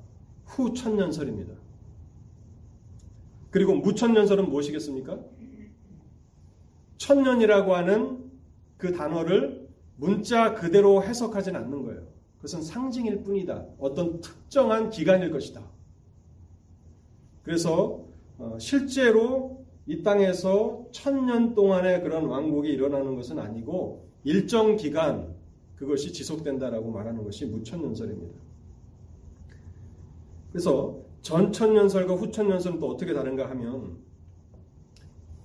후 0.46 0.74
천년설입니다. 0.74 1.54
그리고 3.50 3.76
무천년설은 3.76 4.50
무엇이겠습니까? 4.50 5.20
천년이라고 6.98 7.76
하는 7.76 8.32
그 8.78 8.94
단어를 8.94 9.70
문자 9.96 10.54
그대로 10.54 11.04
해석하진 11.04 11.56
않는 11.56 11.84
거예요. 11.84 12.02
그것은 12.38 12.62
상징일 12.62 13.24
뿐이다. 13.24 13.66
어떤 13.78 14.20
특정한 14.22 14.90
기간일 14.90 15.32
것이다. 15.32 15.62
그래서 17.44 18.06
어, 18.44 18.60
실제로 18.60 19.64
이 19.86 20.04
땅에서 20.04 20.86
천년 20.92 21.56
동안의 21.56 22.04
그런 22.04 22.26
왕국이 22.26 22.70
일어나는 22.70 23.16
것은 23.16 23.40
아니고 23.40 24.06
일정 24.24 24.76
기간 24.76 25.34
그것이 25.76 26.12
지속된다라고 26.12 26.92
말하는 26.92 27.24
것이 27.24 27.46
무천년설입니다. 27.46 28.36
그래서 30.52 31.00
전천년설과 31.22 32.16
후천년설은 32.16 32.80
또 32.80 32.90
어떻게 32.90 33.14
다른가 33.14 33.50
하면 33.50 33.98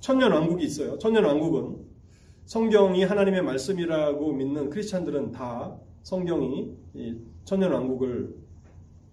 천년 0.01 0.33
왕국이 0.33 0.65
있어요. 0.65 0.99
천년 0.99 1.25
왕국은 1.25 1.77
성경이 2.45 3.05
하나님의 3.05 3.43
말씀이라고 3.43 4.33
믿는 4.33 4.71
크리스찬들은 4.71 5.33
다 5.33 5.77
성경이 6.03 6.75
천년 7.45 7.73
왕국을 7.73 8.35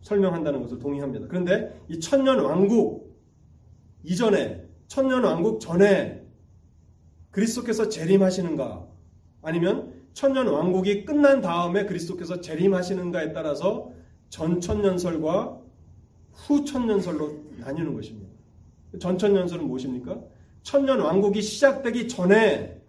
설명한다는 0.02 0.62
것을 0.62 0.80
동의합니다. 0.80 1.28
그런데 1.28 1.80
이 1.88 2.00
천년 2.00 2.40
왕국 2.40 3.05
이전에 4.06 4.64
천년 4.88 5.24
왕국 5.24 5.60
전에 5.60 6.24
그리스도께서 7.32 7.90
재림하시는가 7.90 8.88
아니면 9.42 9.94
천년 10.14 10.48
왕국이 10.48 11.06
끝난 11.06 11.42
다음에 11.42 11.86
그리스도께서 11.86 12.40
재림하시는가에 12.40 13.34
따라서 13.34 13.92
전 14.30 14.62
천년설과 14.62 15.60
후 16.32 16.66
천년설로 16.66 17.44
나뉘는 17.58 17.94
것입니다. 17.94 18.30
전 19.00 19.18
천년설은 19.18 19.68
무엇입니까? 19.68 20.22
천년 20.64 21.02
왕국이 21.02 21.42
시작되기 21.42 22.08
전에 22.08 22.82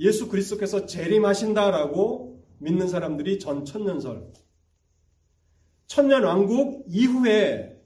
예수 0.00 0.28
그리스도께서 0.28 0.86
재림하신다라고 0.86 2.40
믿는 2.58 2.88
사람들이 2.88 3.38
전 3.38 3.64
천년설. 3.64 4.32
천년 5.86 6.24
왕국 6.24 6.84
이후에 6.88 7.76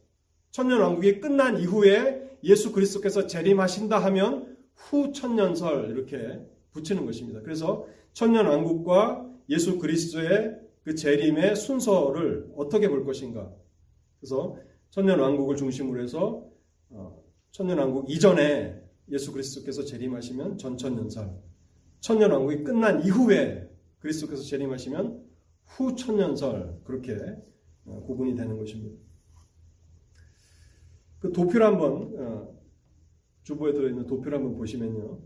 천년 0.50 0.80
왕국이 0.80 1.20
끝난 1.20 1.58
이후에 1.58 2.21
예수 2.44 2.72
그리스도께서 2.72 3.26
재림하신다 3.26 3.98
하면 4.04 4.56
후 4.74 5.12
천년설 5.12 5.90
이렇게 5.90 6.40
붙이는 6.72 7.06
것입니다. 7.06 7.40
그래서 7.42 7.86
천년 8.12 8.46
왕국과 8.46 9.30
예수 9.48 9.78
그리스도의 9.78 10.58
그 10.84 10.94
재림의 10.94 11.56
순서를 11.56 12.52
어떻게 12.56 12.88
볼 12.88 13.04
것인가? 13.04 13.52
그래서 14.18 14.56
천년 14.90 15.20
왕국을 15.20 15.56
중심으로 15.56 16.02
해서 16.02 16.48
어, 16.90 17.22
천년 17.50 17.78
왕국 17.78 18.10
이전에 18.10 18.80
예수 19.10 19.32
그리스도께서 19.32 19.84
재림하시면 19.84 20.58
전천년설, 20.58 21.30
천년 22.00 22.30
왕국이 22.30 22.64
끝난 22.64 23.04
이후에 23.04 23.68
그리스도께서 24.00 24.42
재림하시면 24.42 25.22
후천년설 25.64 26.80
그렇게 26.84 27.16
어, 27.84 28.02
구분이 28.06 28.34
되는 28.34 28.58
것입니다. 28.58 28.96
그 31.22 31.30
도표를 31.30 31.64
한번 31.64 32.12
어, 32.18 32.60
주보에 33.44 33.72
들어있는 33.72 34.08
도표를 34.08 34.38
한번 34.38 34.56
보시면요. 34.56 35.20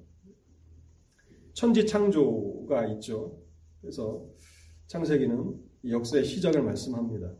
천지 1.54 1.87
창조가 1.87 2.87
있죠. 2.88 3.40
그래서 3.80 4.28
창세기는 4.88 5.59
역사의 5.88 6.26
시작을 6.26 6.62
말씀합니다. 6.62 7.32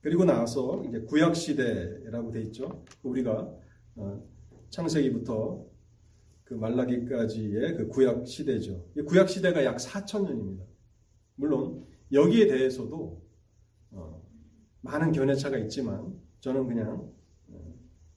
그리고 0.00 0.24
나서 0.24 0.82
이제 0.88 1.02
구약 1.02 1.36
시대라고 1.36 2.32
돼 2.32 2.42
있죠. 2.42 2.84
우리가 3.04 3.54
어, 3.94 4.28
창세기부터 4.70 5.64
그 6.42 6.54
말라기까지의 6.54 7.76
그 7.76 7.88
구약 7.88 8.26
시대죠. 8.26 8.88
구약 9.06 9.28
시대가 9.28 9.64
약 9.64 9.76
4천 9.76 10.24
년입니다. 10.24 10.64
물론 11.36 11.86
여기에 12.10 12.48
대해서도 12.48 13.22
어, 13.92 14.20
많은 14.80 15.12
견해차가 15.12 15.58
있지만 15.58 16.20
저는 16.40 16.66
그냥 16.66 17.14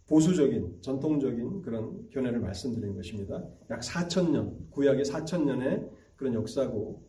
보수적인 0.08 0.82
전통적인 0.82 1.62
그런 1.62 2.10
견해를 2.10 2.40
말씀드린 2.40 2.96
것입니다. 2.96 3.44
약 3.70 3.82
4천 3.82 4.32
년 4.32 4.70
구약의 4.72 5.04
4천 5.04 5.44
년의 5.44 5.90
그런 6.16 6.34
역사고 6.34 7.06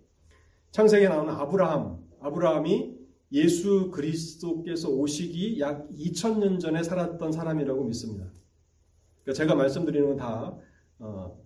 창세기에 0.73 1.09
나오는 1.09 1.33
아브라함 1.33 1.99
아브라함이 2.21 2.99
예수 3.33 3.91
그리스도께서 3.91 4.91
오시기 4.91 5.61
약 5.61 5.89
2천 5.91 6.39
년 6.39 6.59
전에 6.59 6.83
살았던 6.83 7.31
사람이라고 7.31 7.85
믿습니다. 7.85 8.33
그러니까 9.23 9.33
제가 9.33 9.55
말씀드리는 9.55 10.07
건다 10.09 10.57
어, 10.99 11.39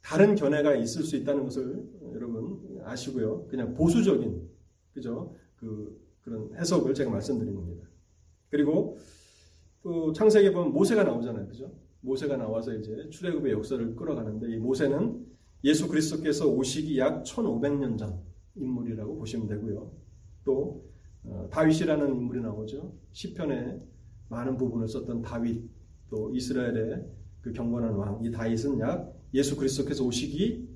다른 0.00 0.34
견해가 0.34 0.74
있을 0.76 1.02
수 1.02 1.16
있다는 1.16 1.44
것을 1.44 1.84
여러분 2.14 2.80
아시고요. 2.84 3.46
그냥 3.48 3.74
보수적인 3.74 4.48
그죠 4.94 5.36
그 5.56 6.00
그런 6.22 6.54
해석을 6.56 6.94
제가 6.94 7.10
말씀드린 7.10 7.54
겁니다. 7.54 7.86
그리고 8.48 8.98
그 9.82 10.12
창세기에 10.14 10.52
보면 10.52 10.72
모세가 10.72 11.04
나오잖아요. 11.04 11.46
그죠? 11.48 11.72
모세가 12.02 12.36
나와서 12.36 12.74
이제 12.74 13.08
출애굽의 13.10 13.52
역사를 13.52 13.96
끌어가는데 13.96 14.50
이 14.52 14.58
모세는 14.58 15.26
예수 15.64 15.88
그리스도께서 15.88 16.48
오시기 16.48 16.98
약 16.98 17.22
1500년 17.24 17.98
전 17.98 18.20
인물이라고 18.56 19.16
보시면 19.18 19.46
되고요. 19.46 19.90
또 20.44 20.84
어, 21.24 21.48
다윗이라는 21.50 22.14
인물이 22.14 22.40
나오죠. 22.40 22.94
시편에 23.12 23.80
많은 24.28 24.56
부분을 24.56 24.88
썼던 24.88 25.22
다윗, 25.22 25.62
또 26.08 26.30
이스라엘의 26.34 27.04
그 27.42 27.52
경건한 27.52 27.94
왕, 27.94 28.24
이 28.24 28.30
다윗은 28.30 28.80
약 28.80 29.14
예수 29.34 29.56
그리스도께서 29.56 30.04
오시기 30.04 30.68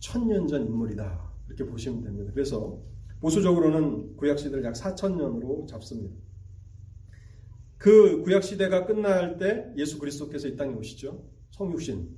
1,000년 0.00 0.48
전 0.48 0.66
인물이다. 0.66 1.32
이렇게 1.48 1.64
보시면 1.64 2.02
됩니다. 2.02 2.30
그래서 2.34 2.80
보수적으로는 3.20 4.16
구약시대를 4.16 4.64
약 4.64 4.74
4,000년으로 4.74 5.66
잡습니다. 5.66 6.14
그 7.84 8.22
구약 8.22 8.42
시대가 8.42 8.86
끝날 8.86 9.36
때 9.36 9.70
예수 9.76 9.98
그리스도께서 9.98 10.48
이 10.48 10.56
땅에 10.56 10.72
오시죠. 10.72 11.22
성육신. 11.50 12.08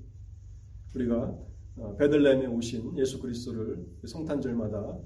우리가 0.95 1.37
어, 1.79 1.97
베들레헴에 1.99 2.47
오신 2.47 2.97
예수 2.97 3.21
그리스도를 3.21 3.85
성탄절마다 4.07 4.97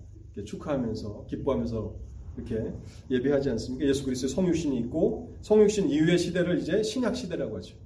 축하하면서 0.44 1.24
기뻐하면서 1.30 1.96
이렇게 2.36 2.74
예배하지 3.10 3.48
않습니까? 3.48 3.86
예수 3.86 4.04
그리스도의 4.04 4.28
성육신이 4.34 4.78
있고 4.80 5.34
성육신 5.40 5.88
이후의 5.88 6.18
시대를 6.18 6.58
이제 6.58 6.82
신약 6.82 7.16
시대라고 7.16 7.56
하죠. 7.56 7.78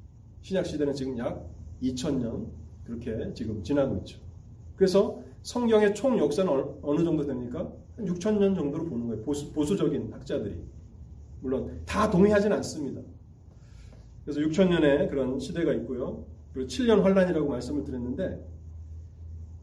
신약 0.43 0.67
시대는 0.67 0.95
지금 0.95 1.17
약 1.19 1.49
2000년 1.81 2.49
그렇게 2.83 3.33
지금 3.35 3.63
지나고 3.63 3.99
있죠. 3.99 4.19
그래서 4.75 5.23
성경의 5.43 5.95
총 5.95 6.19
역사는 6.19 6.53
어느 6.83 7.05
정도 7.05 7.25
됩니까? 7.25 7.73
6000년 8.01 8.57
정도로 8.57 8.87
보는 8.87 9.07
거예요. 9.07 9.23
보수, 9.23 9.53
보수적인 9.53 10.13
학자들이. 10.13 10.74
물론 11.45 11.83
다 11.85 12.11
동의하진 12.11 12.51
않습니다. 12.53 13.03
그래서 14.25 14.41
6천년의 14.41 15.11
그런 15.11 15.39
시대가 15.39 15.75
있고요. 15.75 16.25
그리고 16.55 16.67
7년 16.69 17.03
환란이라고 17.03 17.47
말씀을 17.49 17.85
드렸는데 17.85 18.43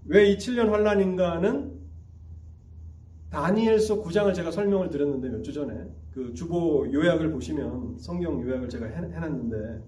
왜 0.06 0.32
이 0.32 0.38
7년 0.38 0.70
환란인가는 0.70 1.72
다니엘서 3.32 4.04
9장을 4.04 4.34
제가 4.34 4.52
설명을 4.52 4.90
드렸는데 4.90 5.30
몇 5.30 5.42
주 5.42 5.54
전에 5.54 5.74
그 6.14 6.34
주보 6.34 6.88
요약을 6.92 7.32
보시면 7.32 7.98
성경 7.98 8.42
요약을 8.42 8.70
제가 8.70 8.86
해놨는데 8.88 9.82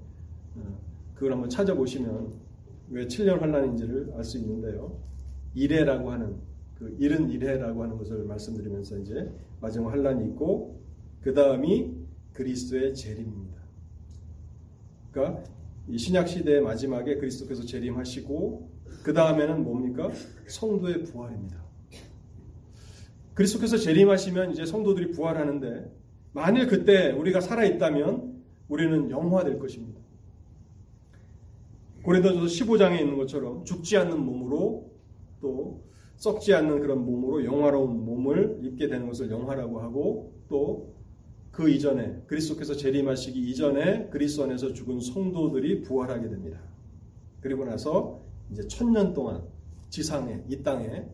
어, 0.56 0.80
그걸 1.14 1.34
한번 1.34 1.50
찾아보시면 1.50 2.32
왜 2.90 3.06
7년 3.06 3.40
환란인지를 3.40 4.14
알 4.16 4.24
수 4.24 4.38
있는데요. 4.40 4.98
이래라고 5.54 6.12
하는 6.12 6.38
그 6.80 6.96
일은 7.00 7.30
이래라고 7.30 7.84
하는 7.84 7.98
것을 7.98 8.24
말씀드리면서 8.24 8.98
이제 9.00 9.30
마지막 9.62 9.92
환란이 9.92 10.26
있고 10.30 10.82
그 11.24 11.34
다음이 11.34 11.92
그리스도의 12.34 12.94
재림입니다. 12.94 13.62
그러니까 15.12 15.44
이 15.88 15.98
신약 15.98 16.28
시대의 16.28 16.62
마지막에 16.62 17.16
그리스도께서 17.16 17.64
재림하시고 17.66 18.70
그 19.04 19.14
다음에는 19.14 19.64
뭡니까? 19.64 20.12
성도의 20.48 21.04
부활입니다. 21.04 21.64
그리스도께서 23.34 23.78
재림하시면 23.78 24.52
이제 24.52 24.66
성도들이 24.66 25.12
부활하는데 25.12 25.92
만일 26.34 26.68
그때 26.68 27.12
우리가 27.12 27.42
살아 27.42 27.64
있다면 27.64 28.44
우리는 28.68 29.10
영화될 29.10 29.60
것입니다. 29.60 30.02
고린도전서 32.04 32.46
15장에 32.46 33.00
있는 33.00 33.18
것처럼 33.18 33.64
죽지 33.64 33.96
않는 33.98 34.20
몸으로 34.20 34.92
또 35.40 35.84
썩지 36.18 36.54
않는 36.54 36.82
그런 36.82 37.06
몸으로 37.06 37.46
영화로운 37.46 38.06
몸을 38.06 38.60
입게 38.62 38.88
되는 38.88 39.08
것을 39.08 39.30
영화라고 39.32 39.80
하고 39.80 40.34
또 40.50 40.93
그 41.54 41.70
이전에 41.70 42.24
그리스도께서 42.26 42.76
재림하시기 42.76 43.40
이전에 43.52 44.08
그리스도 44.10 44.44
안에서 44.44 44.74
죽은 44.74 45.00
성도들이 45.00 45.84
부활하게 45.84 46.28
됩니다. 46.28 46.60
그리고 47.42 47.64
나서 47.64 48.20
이제 48.52 48.68
천년 48.68 49.14
동안 49.14 49.44
지상에 49.90 50.44
이 50.50 50.64
땅에 50.64 51.06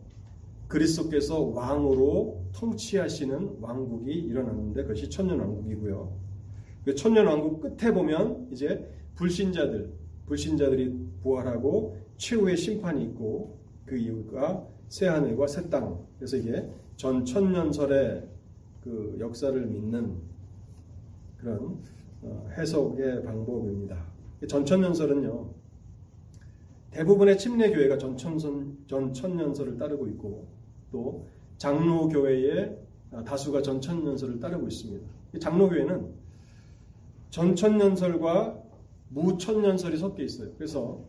그리스도께서 0.70 1.42
왕으로 1.42 2.46
통치하시는 2.54 3.58
왕국이 3.60 4.14
일어났는데 4.14 4.84
그것이 4.84 5.10
천년 5.10 5.42
왕국이고요. 5.42 6.18
그 6.86 6.96
천년 6.96 7.28
왕국 7.28 7.60
끝에 7.60 7.94
보면 7.94 8.48
이제 8.52 8.90
불신자들, 9.16 9.92
불신자들이 10.26 11.08
부활하고 11.22 11.98
최후의 12.16 12.56
심판이 12.56 13.04
있고 13.04 13.60
그 13.86 13.98
이유가 13.98 14.66
새 14.88 15.08
하늘과 15.08 15.48
새 15.48 15.70
땅. 15.70 16.00
그래서 16.18 16.38
이게 16.38 16.70
전 16.96 17.26
천년설의 17.26 18.26
그 18.82 19.18
역사를 19.20 19.60
믿는 19.66 20.29
그런 21.40 21.80
어, 22.22 22.50
해석의 22.58 23.24
방법입니다. 23.24 24.06
전천년설은요 24.48 25.54
대부분의 26.92 27.38
침례 27.38 27.72
교회가 27.72 27.98
전천선 27.98 28.86
전천년설을 28.88 29.78
따르고 29.78 30.08
있고 30.08 30.48
또 30.92 31.28
장로교회의 31.58 32.78
다수가 33.26 33.62
전천년설을 33.62 34.40
따르고 34.40 34.68
있습니다. 34.68 35.08
장로교회는 35.40 36.14
전천년설과 37.30 38.64
무천년설이 39.10 39.98
섞여 39.98 40.24
있어요. 40.24 40.52
그래서 40.58 41.04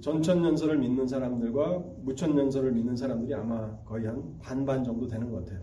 전천년설을 0.00 0.78
믿는 0.78 1.06
사람들과 1.06 1.78
무천년설을 2.02 2.72
믿는 2.72 2.96
사람들이 2.96 3.32
아마 3.34 3.76
거의 3.84 4.06
한 4.06 4.38
반반 4.40 4.82
정도 4.82 5.06
되는 5.06 5.30
것 5.30 5.44
같아요. 5.44 5.60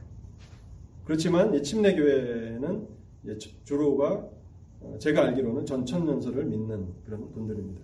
그렇지만 1.04 1.62
침례교회는 1.62 2.95
주로가 3.63 4.30
어, 4.82 4.95
제가 4.99 5.23
알기로는 5.23 5.65
전천년설을 5.65 6.45
믿는 6.45 6.88
그런 7.05 7.32
분들입니다. 7.32 7.82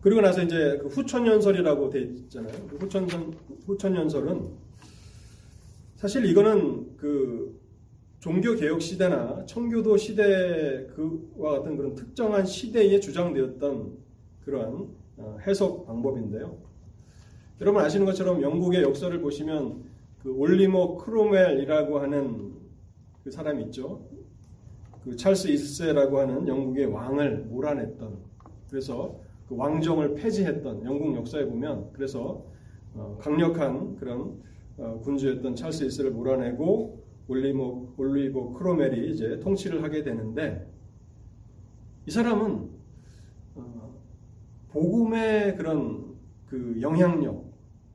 그리고 0.00 0.20
나서 0.20 0.42
이제 0.42 0.78
그 0.82 0.88
후천년설이라고 0.88 1.88
돼 1.90 2.02
있잖아요. 2.02 2.52
그 2.68 2.76
후천 2.76 3.08
후천년설은 3.66 4.50
사실 5.96 6.26
이거는 6.26 6.96
그 6.96 7.58
종교 8.20 8.54
개혁 8.54 8.82
시대나 8.82 9.46
청교도 9.46 9.96
시대 9.96 10.86
그와 10.94 11.58
같은 11.58 11.76
그런 11.76 11.94
특정한 11.94 12.44
시대에 12.44 13.00
주장되었던 13.00 13.96
그러한 14.44 14.88
어, 15.16 15.38
해석 15.46 15.86
방법인데요. 15.86 16.58
여러분 17.60 17.82
아시는 17.82 18.04
것처럼 18.04 18.42
영국의 18.42 18.82
역사를 18.82 19.18
보시면 19.20 19.84
그 20.22 20.32
올리머 20.32 20.96
크로멜이라고 20.96 21.98
하는 22.00 22.52
그 23.24 23.30
사람이 23.30 23.64
있죠. 23.64 24.06
그 25.02 25.16
찰스 25.16 25.48
1세라고 25.48 26.14
하는 26.16 26.46
영국의 26.46 26.86
왕을 26.86 27.46
몰아냈던 27.46 28.18
그래서 28.68 29.18
그 29.48 29.56
왕정을 29.56 30.14
폐지했던 30.14 30.84
영국 30.84 31.16
역사에 31.16 31.46
보면 31.46 31.90
그래서 31.92 32.44
어, 32.94 33.16
강력한 33.20 33.96
그런 33.96 34.42
어, 34.76 35.00
군주였던 35.02 35.56
찰스 35.56 35.86
1세를 35.86 36.10
몰아내고 36.10 37.02
올리모 37.26 37.94
올리버 37.96 38.52
크로멜이 38.52 39.10
이제 39.10 39.40
통치를 39.40 39.82
하게 39.82 40.02
되는데 40.02 40.70
이 42.06 42.10
사람은 42.10 42.68
어, 43.54 44.00
복음의 44.68 45.56
그런 45.56 46.14
그 46.46 46.78
영향력 46.80 47.42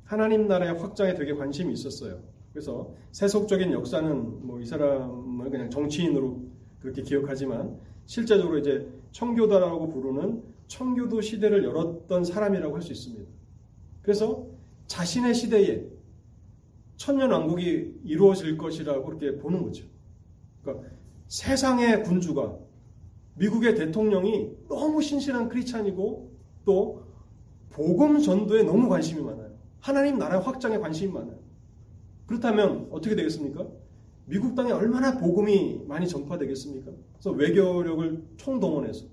하나님 0.05 0.47
나라의 0.47 0.73
확장에 0.79 1.13
되게 1.13 1.33
관심이 1.33 1.71
있었어요. 1.73 2.19
그래서 2.51 2.93
세속적인 3.11 3.71
역사는 3.71 4.47
뭐 4.47 4.59
이 4.59 4.65
사람을 4.65 5.49
그냥 5.49 5.69
정치인으로 5.69 6.41
그렇게 6.81 7.01
기억하지만 7.01 7.77
실제적으로 8.05 8.57
이제 8.57 8.87
청교도라고 9.11 9.89
부르는 9.89 10.43
청교도 10.67 11.21
시대를 11.21 11.63
열었던 11.63 12.23
사람이라고 12.23 12.75
할 12.75 12.81
수 12.81 12.91
있습니다. 12.91 13.25
그래서 14.01 14.45
자신의 14.87 15.33
시대에 15.35 15.85
천년 16.97 17.31
왕국이 17.31 17.99
이루어질 18.03 18.57
것이라고 18.57 19.05
그렇게 19.05 19.37
보는 19.37 19.63
거죠. 19.63 19.85
그러니까 20.61 20.89
세상의 21.27 22.03
군주가 22.03 22.57
미국의 23.35 23.75
대통령이 23.75 24.51
너무 24.67 25.01
신실한 25.01 25.47
크리스찬이고 25.49 26.31
또 26.65 27.03
복음 27.69 28.19
전도에 28.19 28.63
너무 28.63 28.89
관심이 28.89 29.21
많아요. 29.21 29.51
하나님 29.79 30.17
나라 30.17 30.39
확장에 30.41 30.77
관심이 30.77 31.11
많아요. 31.13 31.37
그렇다면 32.29 32.87
어떻게 32.91 33.15
되겠습니까? 33.15 33.67
미국 34.25 34.53
땅에 34.53 34.71
얼마나 34.71 35.17
복음이 35.17 35.81
많이 35.87 36.07
전파되겠습니까? 36.07 36.91
그래서 37.13 37.31
외교력을 37.31 38.23
총동원해서 38.37 39.07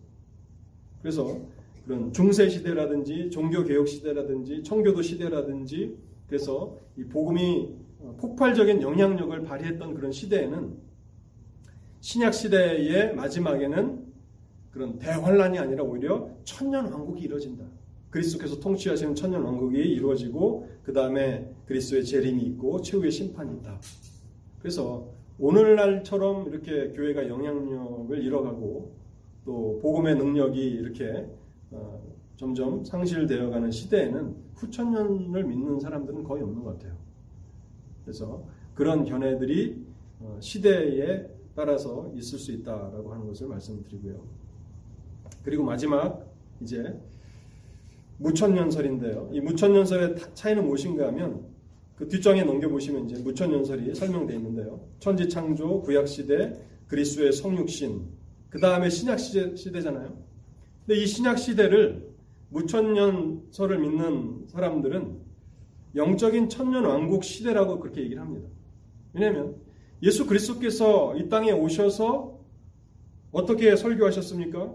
그래서 1.01 1.41
그런 1.87 2.13
중세 2.13 2.51
시대라든지 2.51 3.31
종교 3.31 3.65
개혁 3.65 3.89
시대라든지 3.89 4.63
청교도 4.63 5.01
시대라든지 5.01 5.97
그래서 6.27 6.77
이 6.99 7.05
복음이 7.05 7.75
폭발적인 8.19 8.83
영향력을 8.83 9.43
발휘했던 9.45 9.95
그런 9.95 10.13
시대에는 10.13 10.77
신약 12.01 12.35
시대의 12.35 13.15
마지막에는 13.15 14.05
그런 14.73 14.99
대환란이 14.99 15.59
아니라 15.59 15.85
오히려 15.85 16.29
천년 16.45 16.93
왕국이 16.93 17.23
이루어진다. 17.23 17.65
그리스도께서 18.11 18.61
통치하시는 18.61 19.15
천년 19.15 19.43
왕국이 19.43 19.79
이루어지고 19.79 20.69
그 20.83 20.93
다음에 20.93 21.56
그리스도의 21.67 22.05
재림이 22.05 22.43
있고 22.45 22.81
최후의 22.81 23.11
심판이 23.11 23.57
있다. 23.59 23.81
그래서 24.59 25.09
오늘날처럼 25.39 26.49
이렇게 26.49 26.91
교회가 26.93 27.29
영향력을 27.29 28.23
잃어가고 28.23 28.97
또 29.45 29.79
복음의 29.83 30.17
능력이 30.17 30.61
이렇게 30.61 31.29
어, 31.71 32.03
점점 32.37 32.85
상실되어가는 32.85 33.71
시대에는 33.71 34.37
후천년을 34.55 35.45
믿는 35.45 35.79
사람들은 35.81 36.25
거의 36.25 36.43
없는 36.43 36.63
것 36.63 36.73
같아요. 36.73 36.97
그래서 38.05 38.45
그런 38.75 39.05
견해들이 39.05 39.85
어, 40.21 40.39
시대에 40.41 41.29
따라서 41.55 42.11
있을 42.15 42.39
수 42.39 42.53
있다라고 42.53 43.13
하는 43.13 43.27
것을 43.27 43.49
말씀드리고요. 43.49 44.23
그리고 45.43 45.65
마지막 45.65 46.27
이제 46.61 46.99
무천년설인데요. 48.19 49.31
이 49.33 49.41
무천년설의 49.41 50.17
차이는 50.35 50.65
무엇인가 50.65 51.09
하면 51.09 51.56
그 51.97 52.07
뒷장에 52.09 52.45
넘겨보시면 52.45 53.09
이제 53.09 53.23
무천년설이 53.23 53.95
설명되어 53.95 54.37
있는데요. 54.37 54.87
천지창조, 54.99 55.81
구약시대, 55.83 56.53
그리스도의 56.89 57.33
성육신, 57.33 58.07
그 58.51 58.61
다음에 58.61 58.91
신약시대, 58.91 59.57
시대 59.57 59.81
잖아요. 59.81 60.23
근데 60.87 61.01
이 61.01 61.07
신약시대를 61.07 62.15
무천년설을 62.51 63.79
믿는 63.79 64.47
사람들은 64.49 65.27
영적인 65.95 66.51
천년 66.51 66.85
왕국 66.85 67.25
시대라고 67.25 67.81
그렇게 67.81 68.03
얘기를 68.03 68.21
합니다. 68.21 68.49
왜냐하면 69.15 69.57
예수 70.03 70.27
그리스도께서 70.27 71.17
이 71.17 71.29
땅에 71.31 71.53
오셔서 71.53 72.39
어떻게 73.33 73.75
설교하셨습니까? 73.75 74.75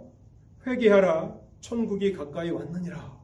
회개하라 0.65 1.39
천국이 1.59 2.13
가까이 2.13 2.49
왔느니라. 2.49 3.20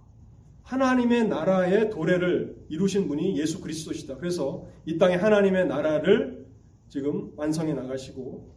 하나님의 0.67 1.29
나라의 1.29 1.89
도래를 1.89 2.65
이루신 2.67 3.07
분이 3.07 3.39
예수 3.39 3.61
그리스도시다. 3.61 4.17
그래서 4.17 4.65
이 4.85 4.97
땅에 4.97 5.15
하나님의 5.15 5.67
나라를 5.67 6.45
지금 6.89 7.31
완성해 7.37 7.73
나가시고 7.73 8.53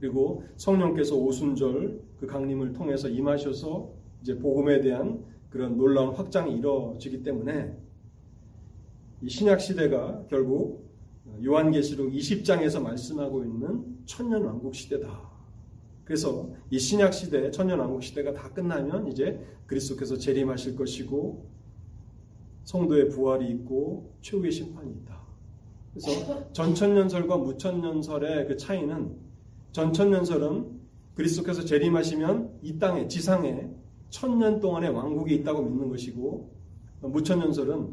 그리고 0.00 0.42
성령께서 0.56 1.16
오순절 1.16 2.00
그 2.18 2.26
강림을 2.26 2.72
통해서 2.72 3.08
임하셔서 3.08 3.92
이제 4.20 4.36
복음에 4.36 4.80
대한 4.80 5.24
그런 5.48 5.76
놀라운 5.76 6.14
확장이 6.14 6.56
이루어지기 6.58 7.22
때문에 7.22 7.72
이 9.20 9.28
신약 9.28 9.60
시대가 9.60 10.24
결국 10.28 10.90
요한계시록 11.44 12.10
20장에서 12.10 12.82
말씀하고 12.82 13.44
있는 13.44 13.84
천년 14.06 14.42
왕국 14.42 14.74
시대다. 14.74 15.31
그래서 16.04 16.50
이 16.70 16.78
신약 16.78 17.14
시대, 17.14 17.50
천년 17.50 17.78
왕국 17.78 18.02
시대가 18.02 18.32
다 18.32 18.52
끝나면 18.52 19.08
이제 19.08 19.40
그리스도께서 19.66 20.16
재림하실 20.18 20.76
것이고 20.76 21.46
성도의 22.64 23.08
부활이 23.08 23.50
있고 23.50 24.12
최후의 24.20 24.52
심판이 24.52 24.90
있다. 24.90 25.20
그래서 25.92 26.52
전천년설과 26.52 27.36
무천년설의 27.38 28.48
그 28.48 28.56
차이는 28.56 29.16
전천년설은 29.72 30.80
그리스도께서 31.14 31.64
재림하시면 31.64 32.58
이 32.62 32.78
땅에 32.78 33.06
지상에 33.08 33.70
천년 34.10 34.60
동안의 34.60 34.90
왕국이 34.90 35.34
있다고 35.36 35.62
믿는 35.62 35.88
것이고 35.88 36.52
무천년설은 37.00 37.88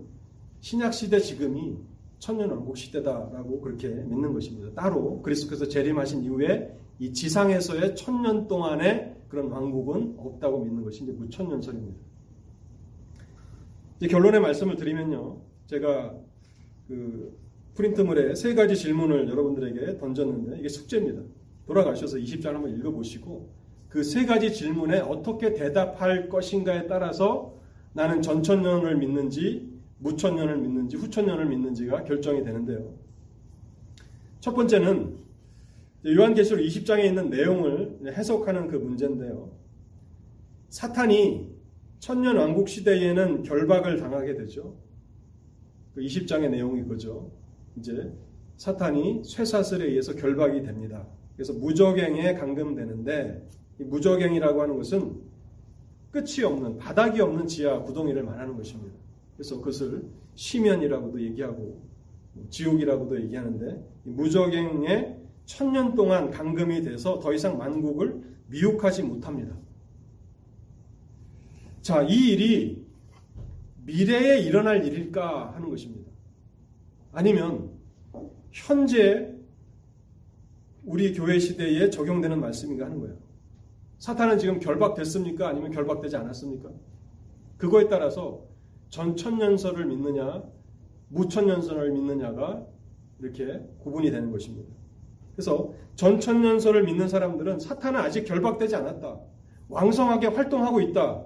신약 0.62 0.94
시대 0.94 1.20
지금이 1.20 1.78
천년 2.20 2.52
왕국 2.52 2.78
시대다라고 2.78 3.62
그렇게 3.62 3.88
믿는 3.88 4.34
것입니다. 4.34 4.74
따로 4.74 5.22
그리스도께서 5.22 5.68
재림하신 5.68 6.24
이후에 6.24 6.78
이 7.00 7.14
지상에서의 7.14 7.96
천년 7.96 8.48
동안의 8.48 9.16
그런 9.30 9.48
왕국은 9.48 10.16
없다고 10.18 10.64
믿는 10.66 10.84
것이 10.84 11.04
이제 11.04 11.12
무천년설입니다. 11.14 11.98
이제 13.98 14.08
결론의 14.08 14.42
말씀을 14.42 14.76
드리면요. 14.76 15.42
제가 15.68 16.16
그 16.88 17.38
프린트물에 17.76 18.36
세 18.36 18.54
가지 18.54 18.76
질문을 18.76 19.30
여러분들에게 19.30 19.98
던졌는데 19.98 20.60
이게 20.60 20.68
숙제입니다. 20.68 21.22
돌아가셔서 21.66 22.18
20장 22.18 22.54
한번 22.54 22.76
읽어보시고 22.76 23.60
그 23.90 24.04
세 24.04 24.26
가지 24.26 24.54
질문에 24.54 25.00
어떻게 25.00 25.54
대답할 25.54 26.30
것인가에 26.30 26.88
따라서 26.88 27.56
나는 27.94 28.22
전천년을 28.22 28.98
믿는지 28.98 29.68
무천년을 29.98 30.58
믿는지 30.58 30.96
후천년을 30.96 31.46
믿는지가 31.48 32.04
결정이 32.04 32.44
되는데요. 32.44 32.94
첫 34.40 34.54
번째는 34.54 35.18
요한계시록 36.06 36.64
20장에 36.64 37.06
있는 37.06 37.30
내용을 37.30 38.00
해석하는 38.06 38.68
그 38.68 38.78
문제인데요. 38.78 39.52
사탄이 40.70 41.50
천년 42.00 42.38
왕국 42.38 42.70
시대에는 42.70 43.44
결박을 43.44 43.98
당하게 43.98 44.36
되죠. 44.36 44.78
그 45.94 46.02
20장의 46.02 46.50
내용이 46.50 46.84
그죠. 46.84 47.32
이제 47.78 48.14
사탄이 48.56 49.24
쇠사슬에 49.24 49.86
의해서 49.86 50.14
결박이 50.16 50.62
됩니다. 50.64 51.06
그래서 51.36 51.54
무적행에 51.54 52.34
감금되는데 52.36 53.48
무적행이라고 53.80 54.62
하는 54.62 54.78
것은 54.78 55.22
끝이 56.12 56.44
없는 56.44 56.78
바닥이 56.78 57.22
없는 57.22 57.48
지하 57.48 57.82
구덩이를 57.82 58.24
말하는 58.24 58.56
것입니다. 58.56 58.96
그래서 59.36 59.58
그것을 59.58 60.04
시면이라고도 60.36 61.22
얘기하고 61.22 61.82
지옥이라고도 62.50 63.22
얘기하는데 63.24 63.86
무적행에 64.04 65.19
천년 65.50 65.96
동안 65.96 66.30
감금이 66.30 66.84
돼서 66.84 67.18
더 67.18 67.34
이상 67.34 67.58
만국을 67.58 68.22
미혹하지 68.50 69.02
못합니다. 69.02 69.58
자, 71.82 72.04
이 72.04 72.34
일이 72.34 72.86
미래에 73.84 74.42
일어날 74.42 74.86
일일까 74.86 75.56
하는 75.56 75.72
것입니다. 75.72 76.12
아니면 77.12 77.72
현재 78.52 79.34
우리 80.86 81.14
교회 81.14 81.40
시대에 81.40 81.90
적용되는 81.90 82.40
말씀인가 82.40 82.86
하는 82.86 83.00
거예요. 83.00 83.18
사탄은 83.98 84.38
지금 84.38 84.60
결박됐습니까? 84.60 85.48
아니면 85.48 85.72
결박되지 85.72 86.16
않았습니까? 86.16 86.70
그거에 87.58 87.88
따라서 87.90 88.46
전천년설을 88.90 89.88
믿느냐, 89.88 90.44
무천년설을 91.08 91.92
믿느냐가 91.92 92.68
이렇게 93.20 93.68
구분이 93.80 94.12
되는 94.12 94.32
것입니다. 94.32 94.79
그래서 95.40 95.72
전천년설을 95.96 96.84
믿는 96.84 97.08
사람들은 97.08 97.62
사탄은 97.62 97.98
아직 97.98 98.26
결박되지 98.26 98.76
않았다. 98.76 99.20
왕성하게 99.70 100.28
활동하고 100.28 100.82
있다. 100.82 101.24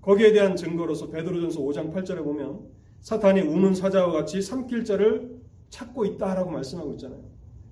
거기에 0.00 0.32
대한 0.32 0.56
증거로서 0.56 1.10
베드로전서 1.10 1.60
5장 1.60 1.92
8절에 1.92 2.24
보면 2.24 2.60
사탄이 3.00 3.42
우는 3.42 3.74
사자와 3.74 4.12
같이 4.12 4.40
삼킬 4.40 4.86
자를 4.86 5.38
찾고 5.68 6.06
있다라고 6.06 6.50
말씀하고 6.50 6.92
있잖아요. 6.92 7.20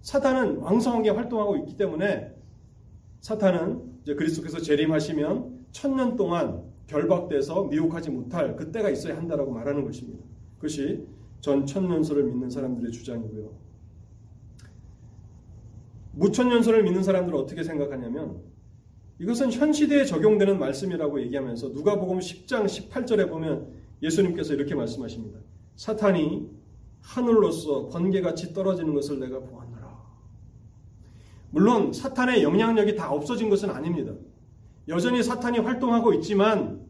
사탄은 0.03 0.59
왕성하게 0.59 1.09
활동하고 1.09 1.57
있기 1.57 1.79
때문에 1.79 2.35
사탄은 3.21 4.01
이제 4.03 4.15
그리스도께서 4.15 4.61
재림하시면 4.61 5.69
천년 5.73 6.17
동안 6.17 6.65
결박돼서 6.87 7.65
미혹하지 7.65 8.11
못할 8.11 8.57
그때가 8.57 8.91
있어야 8.91 9.17
한다라고 9.17 9.53
말하는 9.53 9.87
것입니다. 9.87 10.23
그것이 10.57 11.07
전 11.41 11.65
천년설을 11.65 12.25
믿는 12.25 12.51
사람들의 12.51 12.93
주장이고요. 12.93 13.70
무천년설을 16.13 16.83
믿는 16.85 17.03
사람들은 17.03 17.39
어떻게 17.39 17.63
생각하냐면 17.63 18.43
이것은 19.19 19.53
현 19.53 19.73
시대에 19.73 20.05
적용되는 20.05 20.59
말씀이라고 20.59 21.21
얘기하면서 21.23 21.69
누가복음 21.69 22.19
10장 22.19 22.65
18절에 22.65 23.29
보면 23.29 23.69
예수님께서 24.03 24.55
이렇게 24.55 24.75
말씀하십니다. 24.75 25.39
사탄이 25.77 26.49
하늘로서 27.01 27.89
번개같이 27.89 28.55
떨어지는 28.55 28.95
것을 28.95 29.21
내가 29.21 29.41
보았노라. 29.41 30.01
물론 31.51 31.93
사탄의 31.93 32.43
영향력이 32.43 32.97
다 32.97 33.13
없어진 33.13 33.51
것은 33.51 33.71
아닙니다. 33.71 34.13
여전히 34.89 35.23
사탄이 35.23 35.59
활동하고 35.59 36.15
있지만 36.15 36.87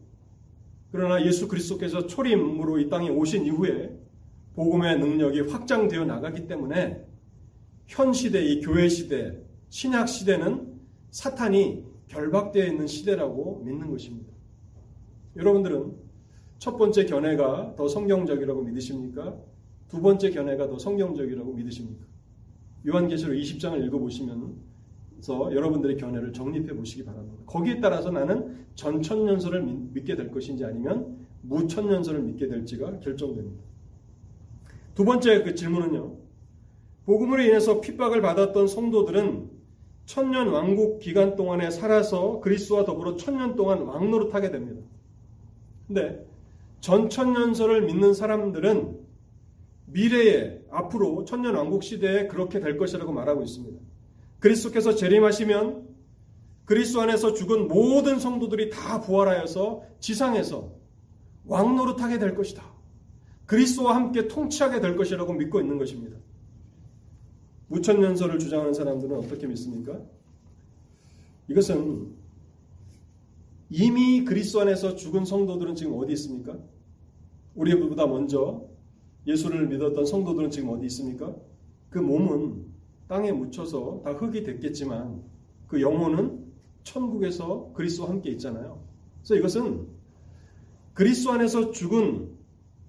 그러나 0.92 1.24
예수 1.24 1.48
그리스도께서 1.48 2.06
초림으로 2.06 2.78
이 2.78 2.88
땅에 2.88 3.08
오신 3.10 3.46
이후에 3.46 3.96
복음의 4.54 4.98
능력이 4.98 5.42
확장되어 5.42 6.04
나가기 6.04 6.46
때문에 6.46 7.09
현 7.90 8.12
시대, 8.12 8.44
이 8.44 8.60
교회 8.60 8.88
시대, 8.88 9.36
신약 9.68 10.08
시대는 10.08 10.78
사탄이 11.10 11.84
결박되어 12.06 12.64
있는 12.64 12.86
시대라고 12.86 13.64
믿는 13.64 13.90
것입니다. 13.90 14.32
여러분들은 15.34 15.96
첫 16.60 16.76
번째 16.76 17.04
견해가 17.06 17.74
더 17.76 17.88
성경적이라고 17.88 18.62
믿으십니까? 18.62 19.36
두 19.88 20.00
번째 20.00 20.30
견해가 20.30 20.68
더 20.68 20.78
성경적이라고 20.78 21.52
믿으십니까? 21.52 22.06
요한계시록 22.86 23.34
20장을 23.34 23.84
읽어보시면 23.84 24.54
그래서 25.10 25.52
여러분들의 25.52 25.96
견해를 25.96 26.32
정립해 26.32 26.72
보시기 26.72 27.04
바랍니다. 27.04 27.42
거기에 27.46 27.80
따라서 27.80 28.12
나는 28.12 28.66
전천년설을 28.76 29.64
믿게 29.64 30.14
될 30.14 30.30
것인지 30.30 30.64
아니면 30.64 31.26
무천년설을 31.42 32.22
믿게 32.22 32.46
될지가 32.46 33.00
결정됩니다. 33.00 33.64
두 34.94 35.04
번째 35.04 35.42
그 35.42 35.56
질문은요. 35.56 36.19
복음으로 37.10 37.42
인해서 37.42 37.80
핍박을 37.80 38.22
받았던 38.22 38.68
성도들은 38.68 39.50
천년 40.06 40.46
왕국 40.46 41.00
기간 41.00 41.34
동안에 41.34 41.72
살아서 41.72 42.38
그리스와 42.38 42.84
더불어 42.84 43.16
천년 43.16 43.56
동안 43.56 43.82
왕노릇 43.82 44.32
하게 44.32 44.52
됩니다. 44.52 44.80
근데 45.88 46.24
전천년설을 46.78 47.82
믿는 47.82 48.14
사람들은 48.14 48.96
미래에 49.86 50.60
앞으로 50.70 51.24
천년 51.24 51.56
왕국 51.56 51.82
시대에 51.82 52.28
그렇게 52.28 52.60
될 52.60 52.78
것이라고 52.78 53.10
말하고 53.12 53.42
있습니다. 53.42 53.80
그리스도께서 54.38 54.94
재림하시면 54.94 55.88
그리스도 56.64 57.00
안에서 57.00 57.34
죽은 57.34 57.66
모든 57.66 58.20
성도들이 58.20 58.70
다 58.70 59.00
부활하여서 59.00 59.82
지상에서 59.98 60.70
왕노릇하게 61.46 62.20
될 62.20 62.36
것이다. 62.36 62.62
그리스도와 63.46 63.96
함께 63.96 64.28
통치하게 64.28 64.80
될 64.80 64.94
것이라고 64.94 65.32
믿고 65.32 65.60
있는 65.60 65.76
것입니다. 65.76 66.16
무천년설을 67.70 68.38
주장하는 68.40 68.74
사람들은 68.74 69.16
어떻게 69.16 69.46
믿습니까? 69.46 70.00
이것은 71.48 72.08
이미 73.70 74.24
그리스도 74.24 74.60
안에서 74.60 74.96
죽은 74.96 75.24
성도들은 75.24 75.76
지금 75.76 75.96
어디 75.96 76.12
있습니까? 76.14 76.58
우리보다 77.54 78.06
먼저 78.06 78.66
예수를 79.26 79.68
믿었던 79.68 80.04
성도들은 80.04 80.50
지금 80.50 80.70
어디 80.70 80.86
있습니까? 80.86 81.34
그 81.90 81.98
몸은 81.98 82.66
땅에 83.06 83.30
묻혀서 83.30 84.02
다 84.04 84.12
흙이 84.12 84.42
됐겠지만 84.42 85.22
그 85.68 85.80
영혼은 85.80 86.44
천국에서 86.82 87.72
그리스도와 87.74 88.10
함께 88.10 88.30
있잖아요. 88.30 88.82
그래서 89.18 89.36
이것은 89.36 89.86
그리스도 90.94 91.30
안에서 91.30 91.70
죽은 91.70 92.30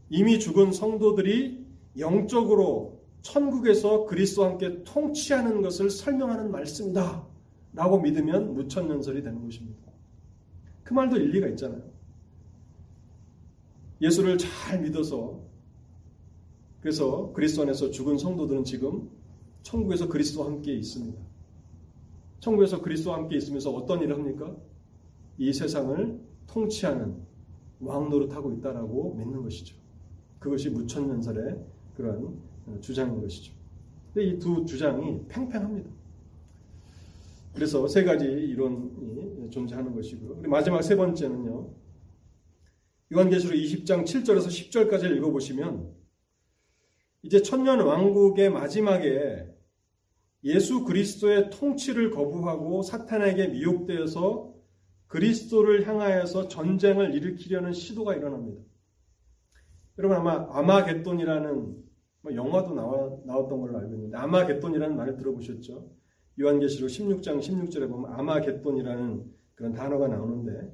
이미 0.10 0.40
죽은 0.40 0.72
성도들이 0.72 1.68
영적으로 2.00 2.91
천국에서 3.22 4.06
그리스도와 4.06 4.50
함께 4.50 4.84
통치하는 4.84 5.62
것을 5.62 5.90
설명하는 5.90 6.52
말씀이다. 6.52 7.28
라고 7.74 8.00
믿으면 8.02 8.54
무천년설이 8.54 9.24
되는 9.24 9.44
것입니다. 9.44 9.92
그 10.84 10.94
말도 10.94 11.18
일리가 11.18 11.48
있잖아요. 11.50 11.82
예수를 14.02 14.38
잘 14.38 14.82
믿어서 14.82 15.40
그래서 16.82 17.32
그리스도 17.34 17.62
안에서 17.62 17.92
죽은 17.92 18.18
성도들은 18.18 18.64
지금 18.64 19.10
천국에서 19.62 20.08
그리스도와 20.08 20.48
함께 20.48 20.74
있습니다. 20.74 21.22
천국에서 22.40 22.82
그리스도와 22.82 23.18
함께 23.18 23.38
있으면서 23.38 23.72
어떤 23.72 24.02
일을 24.02 24.18
합니까? 24.18 24.56
이 25.38 25.54
세상을 25.54 26.20
통치하는 26.48 27.16
왕 27.80 28.10
노릇하고 28.10 28.52
있다라고 28.54 29.14
믿는 29.16 29.44
것이죠. 29.44 29.76
그것이 30.40 30.72
무천년설의 30.72 31.64
그런 31.96 32.40
주장인 32.82 33.22
것이죠. 33.22 33.54
근데 34.14 34.28
이 34.30 34.40
두 34.40 34.66
주장이 34.66 35.26
팽팽합니다. 35.28 35.90
그래서 37.54 37.88
세 37.88 38.04
가지 38.04 38.26
이론이 38.26 39.50
존재하는 39.52 39.94
것이고요. 39.94 40.50
마지막 40.50 40.82
세 40.82 40.96
번째는요. 40.96 41.74
요한계시록 43.14 43.56
20장 43.58 44.06
7절에서 44.06 44.48
10절까지 44.48 45.16
읽어보시면 45.18 45.92
이제 47.24 47.42
천년 47.42 47.82
왕국의 47.82 48.50
마지막에 48.50 49.48
예수 50.44 50.86
그리스도의 50.86 51.50
통치를 51.52 52.10
거부하고 52.12 52.82
사탄에게 52.82 53.50
미혹되어서 53.50 54.56
그리스도를 55.08 55.88
향하여서 55.88 56.48
전쟁을 56.48 57.14
일으키려는 57.14 57.74
시도가 57.74 58.16
일어납니다. 58.16 58.62
여러분 59.98 60.18
아마 60.18 60.48
아마겟돈이라는 60.58 61.56
뭐 61.56 61.91
영화도 62.26 62.74
나와, 62.74 63.18
나왔던 63.26 63.62
걸로 63.62 63.78
알고 63.80 63.96
있는데 63.96 64.18
아마겟돈이라는 64.18 64.96
말을 64.96 65.18
들어보셨죠? 65.18 65.90
요한계시록 66.40 66.90
16장 66.90 67.40
16절에 67.40 67.90
보면 67.90 68.14
아마겟돈이라는 68.14 69.26
그런 69.56 69.74
단어가 69.74 70.08
나오는데 70.08 70.72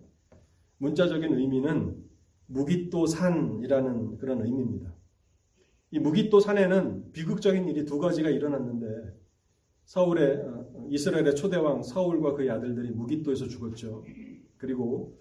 문자적인 0.77 1.33
의미는 1.33 2.03
무기또 2.47 3.05
산이라는 3.05 4.17
그런 4.17 4.41
의미입니다. 4.45 4.93
이 5.91 5.99
무기또 5.99 6.39
산에는 6.39 7.11
비극적인 7.11 7.67
일이 7.67 7.85
두 7.85 7.97
가지가 7.97 8.29
일어났는데 8.29 9.15
사울의 9.85 10.37
어, 10.37 10.87
이스라엘의 10.89 11.35
초대왕 11.35 11.83
사울과 11.83 12.33
그의 12.33 12.49
아들들이 12.49 12.91
무기또에서 12.91 13.47
죽었죠. 13.47 14.03
그리고 14.57 15.17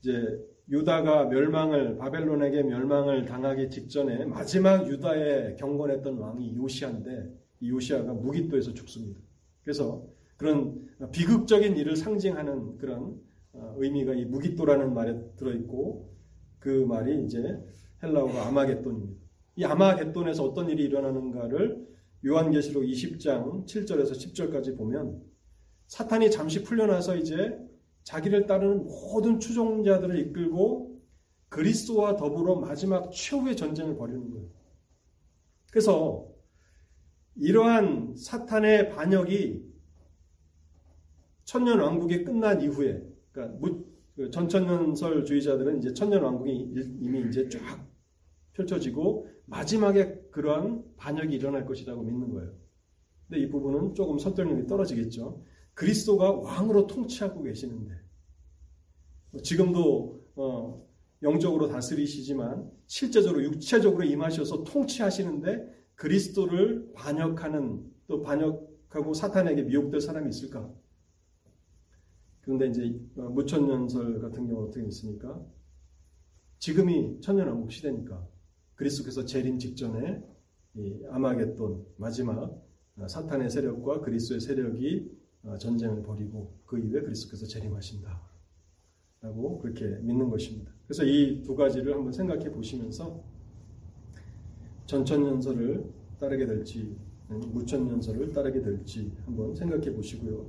이제 0.00 0.38
유다가 0.70 1.26
멸망을 1.26 1.96
바벨론에게 1.96 2.62
멸망을 2.62 3.24
당하기 3.24 3.70
직전에 3.70 4.24
마지막 4.26 4.88
유다에 4.88 5.56
경건했던 5.56 6.16
왕이 6.16 6.54
요시아인데 6.56 7.34
이 7.60 7.70
요시아가 7.70 8.12
무기또에서 8.14 8.72
죽습니다. 8.72 9.20
그래서 9.64 10.06
그런 10.36 10.86
비극적인 11.12 11.76
일을 11.76 11.96
상징하는 11.96 12.78
그런 12.78 13.20
어, 13.52 13.74
의미가 13.78 14.14
이 14.14 14.24
무기또라는 14.24 14.94
말에 14.94 15.18
들어있고 15.36 16.08
그 16.60 16.68
말이 16.68 17.24
이제 17.24 17.58
헬라어로 18.02 18.38
아마겟돈입니다. 18.38 19.20
이 19.56 19.64
아마겟돈에서 19.64 20.44
어떤 20.44 20.70
일이 20.70 20.84
일어나는가를 20.84 21.84
요한계시록 22.24 22.84
20장 22.84 23.66
7절에서 23.66 24.12
10절까지 24.12 24.76
보면 24.76 25.20
사탄이 25.88 26.30
잠시 26.30 26.62
풀려나서 26.62 27.16
이제 27.16 27.58
자기를 28.10 28.46
따르는 28.46 28.86
모든 28.86 29.38
추종자들을 29.38 30.18
이끌고 30.18 31.00
그리스도와 31.48 32.16
더불어 32.16 32.56
마지막 32.56 33.12
최후의 33.12 33.56
전쟁을 33.56 33.96
벌이는 33.96 34.30
거예요. 34.30 34.48
그래서 35.70 36.28
이러한 37.36 38.16
사탄의 38.16 38.90
반역이 38.90 39.64
천년 41.44 41.78
왕국이 41.78 42.24
끝난 42.24 42.60
이후에 42.60 43.00
그러니까 43.30 43.58
그 44.16 44.30
전천년설주의자들은 44.30 45.78
이제 45.78 45.94
천년 45.94 46.24
왕국이 46.24 46.52
이미 47.00 47.28
이제 47.28 47.48
쫙 47.48 47.88
펼쳐지고 48.54 49.28
마지막에 49.46 50.20
그러한 50.32 50.84
반역이 50.96 51.36
일어날 51.36 51.64
것이라고 51.64 52.02
믿는 52.02 52.30
거예요. 52.30 52.52
근데 53.28 53.42
이 53.42 53.48
부분은 53.48 53.94
조금 53.94 54.18
설득력이 54.18 54.66
떨어지겠죠. 54.66 55.44
그리스도가 55.74 56.32
왕으로 56.32 56.88
통치하고 56.88 57.44
계시는데 57.44 57.94
뭐 57.94 57.99
지금도 59.42 60.24
어, 60.36 60.86
영적으로 61.22 61.68
다스리시지만 61.68 62.70
실제적으로 62.86 63.42
육체적으로 63.44 64.04
임하셔서 64.04 64.64
통치하시는데 64.64 65.80
그리스도를 65.94 66.92
반역하는 66.94 67.84
또 68.06 68.22
반역하고 68.22 69.14
사탄에게 69.14 69.62
미혹될 69.64 70.00
사람이 70.00 70.30
있을까? 70.30 70.72
그런데 72.40 72.68
이제 72.68 73.00
어, 73.16 73.28
무천년설 73.28 74.20
같은 74.20 74.48
경우 74.48 74.66
어떻게 74.66 74.84
있습니까? 74.86 75.40
지금이 76.58 77.20
천년왕국 77.20 77.70
시대니까 77.70 78.26
그리스도께서 78.74 79.24
재림 79.24 79.58
직전에 79.58 80.22
아마겟돈 81.10 81.86
마지막 81.96 82.62
어, 82.96 83.08
사탄의 83.08 83.50
세력과 83.50 84.00
그리스도의 84.00 84.40
세력이 84.40 85.20
어, 85.42 85.58
전쟁을 85.58 86.02
벌이고 86.02 86.60
그 86.66 86.78
이후에 86.78 87.02
그리스도께서 87.02 87.46
재림하신다. 87.46 88.29
라고 89.22 89.58
그렇게 89.58 89.84
믿는 90.00 90.30
것입니다. 90.30 90.72
그래서 90.86 91.04
이 91.04 91.42
두 91.42 91.54
가지를 91.54 91.94
한번 91.94 92.12
생각해 92.12 92.50
보시면서 92.50 93.22
전천년설을 94.86 95.84
따르게 96.18 96.46
될지 96.46 96.96
무천년설을 97.28 98.32
따르게 98.32 98.60
될지 98.62 99.12
한번 99.26 99.54
생각해 99.54 99.92
보시고요. 99.92 100.46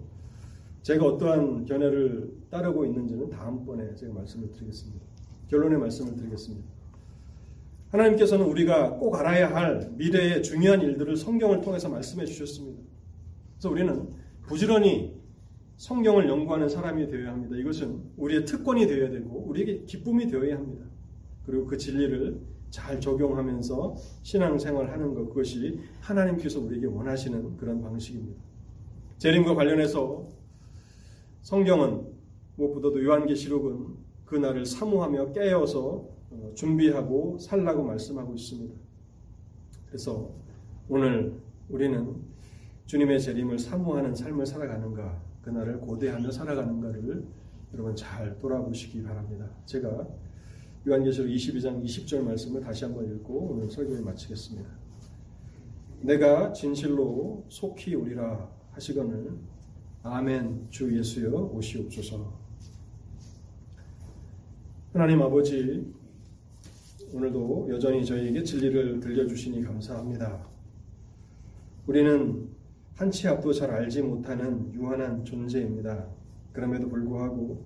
제가 0.81 1.05
어떠한 1.05 1.65
견해를 1.65 2.33
따르고 2.49 2.85
있는지는 2.85 3.29
다음번에 3.29 3.93
제가 3.95 4.13
말씀을 4.13 4.51
드리겠습니다. 4.51 5.05
결론의 5.47 5.77
말씀을 5.77 6.15
드리겠습니다. 6.15 6.65
하나님께서는 7.89 8.45
우리가 8.45 8.95
꼭 8.95 9.15
알아야 9.15 9.53
할 9.53 9.91
미래의 9.97 10.41
중요한 10.41 10.81
일들을 10.81 11.17
성경을 11.17 11.61
통해서 11.61 11.89
말씀해 11.89 12.25
주셨습니다. 12.25 12.81
그래서 13.55 13.69
우리는 13.69 14.09
부지런히 14.47 15.20
성경을 15.81 16.29
연구하는 16.29 16.69
사람이 16.69 17.07
되어야 17.07 17.31
합니다. 17.31 17.55
이것은 17.55 18.03
우리의 18.15 18.45
특권이 18.45 18.85
되어야 18.85 19.09
되고 19.09 19.39
우리에게 19.47 19.83
기쁨이 19.85 20.27
되어야 20.27 20.55
합니다. 20.55 20.85
그리고 21.43 21.65
그 21.65 21.75
진리를 21.75 22.39
잘 22.69 23.01
적용하면서 23.01 23.95
신앙생활 24.21 24.91
하는 24.91 25.15
것 25.15 25.27
그것이 25.29 25.79
하나님께서 25.99 26.59
우리에게 26.59 26.85
원하시는 26.85 27.57
그런 27.57 27.81
방식입니다. 27.81 28.39
재림과 29.17 29.55
관련해서 29.55 30.27
성경은 31.41 32.13
무엇보다도 32.57 33.03
요한계시록은 33.03 33.87
그 34.25 34.35
날을 34.35 34.67
사모하며 34.67 35.31
깨어서 35.31 36.07
어, 36.29 36.51
준비하고 36.53 37.39
살라고 37.39 37.81
말씀하고 37.85 38.35
있습니다. 38.35 38.75
그래서 39.87 40.29
오늘 40.87 41.41
우리는 41.69 42.17
주님의 42.85 43.19
재림을 43.19 43.57
사모하는 43.57 44.13
삶을 44.13 44.45
살아가는가, 44.45 45.30
그날을 45.41 45.79
고대하며 45.79 46.31
살아가는가를 46.31 47.25
여러분 47.73 47.95
잘 47.95 48.37
돌아보시기 48.39 49.01
바랍니다. 49.03 49.49
제가 49.65 50.07
요한계시록 50.87 51.29
22장 51.29 51.83
20절 51.83 52.21
말씀을 52.23 52.61
다시 52.61 52.85
한번 52.85 53.05
읽고 53.15 53.51
오늘 53.51 53.69
설교를 53.69 54.03
마치겠습니다. 54.03 54.69
내가 56.01 56.51
진실로 56.53 57.45
속히 57.49 57.95
오리라 57.95 58.49
하시거늘 58.71 59.37
아멘 60.03 60.67
주 60.69 60.97
예수여 60.97 61.51
오시옵소서. 61.53 62.41
하나님 64.93 65.21
아버지 65.21 65.93
오늘도 67.13 67.67
여전히 67.71 68.05
저희에게 68.05 68.43
진리를 68.43 68.99
들려주시니 68.99 69.63
감사합니다. 69.63 70.47
우리는 71.87 72.49
한 73.01 73.09
치 73.09 73.27
앞도 73.27 73.51
잘 73.51 73.71
알지 73.71 74.03
못하는 74.03 74.71
유한한 74.75 75.25
존재입니다. 75.25 76.07
그럼에도 76.53 76.87
불구하고 76.87 77.65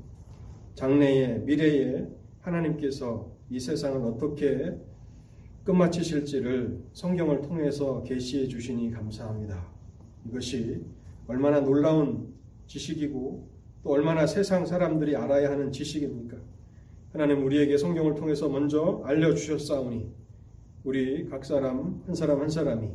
장래에 0.75 1.39
미래에 1.39 2.07
하나님께서 2.39 3.35
이 3.49 3.59
세상을 3.59 4.01
어떻게 4.07 4.77
끝마치실지를 5.65 6.85
성경을 6.93 7.41
통해서 7.41 8.01
계시해 8.03 8.47
주시니 8.47 8.91
감사합니다. 8.91 9.61
이것이 10.25 10.85
얼마나 11.27 11.59
놀라운 11.59 12.33
지식이고 12.67 13.49
또 13.83 13.89
얼마나 13.89 14.25
세상 14.25 14.65
사람들이 14.65 15.17
알아야 15.17 15.51
하는 15.51 15.69
지식입니까? 15.69 16.37
하나님 17.11 17.45
우리에게 17.45 17.77
성경을 17.77 18.15
통해서 18.15 18.47
먼저 18.47 19.01
알려주셨사오니 19.03 20.13
우리 20.85 21.27
각 21.27 21.43
사람 21.43 22.01
한 22.05 22.15
사람 22.15 22.39
한 22.39 22.47
사람이 22.47 22.87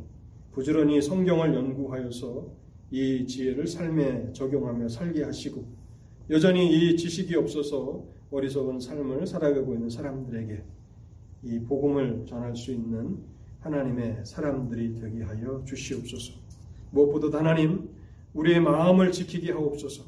부지런히 0.51 1.01
성경을 1.01 1.53
연구하여서 1.55 2.47
이 2.91 3.25
지혜를 3.25 3.67
삶에 3.67 4.33
적용하며 4.33 4.89
살게 4.89 5.23
하시고 5.23 5.65
여전히 6.29 6.69
이 6.69 6.97
지식이 6.97 7.35
없어서 7.35 8.03
어리석은 8.31 8.79
삶을 8.79 9.25
살아가고 9.27 9.73
있는 9.73 9.89
사람들에게 9.89 10.63
이 11.43 11.59
복음을 11.59 12.25
전할 12.27 12.55
수 12.55 12.71
있는 12.71 13.17
하나님의 13.59 14.21
사람들이 14.23 14.95
되게 14.95 15.23
하여 15.23 15.63
주시옵소서. 15.65 16.33
무엇보다 16.91 17.39
하나님 17.39 17.89
우리의 18.33 18.59
마음을 18.59 19.11
지키게 19.11 19.51
하옵소서. 19.51 20.03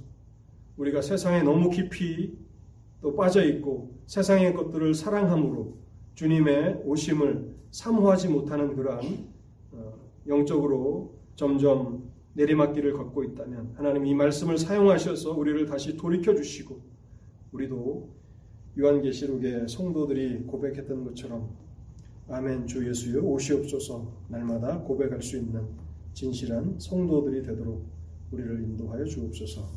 우리가 0.77 1.01
세상에 1.01 1.41
너무 1.43 1.69
깊이 1.69 2.37
또 3.01 3.15
빠져 3.15 3.45
있고 3.45 3.93
세상의 4.07 4.53
것들을 4.53 4.93
사랑함으로 4.93 5.77
주님의 6.15 6.81
오심을 6.85 7.53
사모하지 7.71 8.29
못하는 8.29 8.75
그러한 8.75 9.03
어, 9.05 9.32
영적으로 10.27 11.15
점점 11.35 12.11
내리막길을 12.33 12.93
걷고 12.93 13.23
있다면 13.23 13.73
하나님 13.75 14.05
이 14.05 14.13
말씀을 14.15 14.57
사용하셔서 14.57 15.31
우리를 15.31 15.65
다시 15.65 15.95
돌이켜 15.97 16.33
주시고 16.33 16.79
우리도 17.51 18.09
요한계시록의 18.79 19.67
성도들이 19.67 20.43
고백했던 20.43 21.03
것처럼 21.03 21.49
아멘 22.27 22.65
주 22.65 22.87
예수여 22.87 23.21
오시옵소서 23.21 24.11
날마다 24.29 24.79
고백할 24.81 25.21
수 25.21 25.37
있는 25.37 25.67
진실한 26.13 26.79
성도들이 26.79 27.43
되도록 27.43 27.85
우리를 28.31 28.63
인도하여 28.63 29.05
주옵소서. 29.05 29.67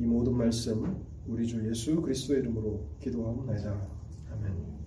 이 0.00 0.04
모든 0.04 0.34
말씀 0.34 1.04
우리 1.26 1.46
주 1.46 1.68
예수 1.68 2.00
그리스도의 2.00 2.40
이름으로 2.40 2.86
기도하옵나이다. 3.00 3.88
아멘. 4.32 4.79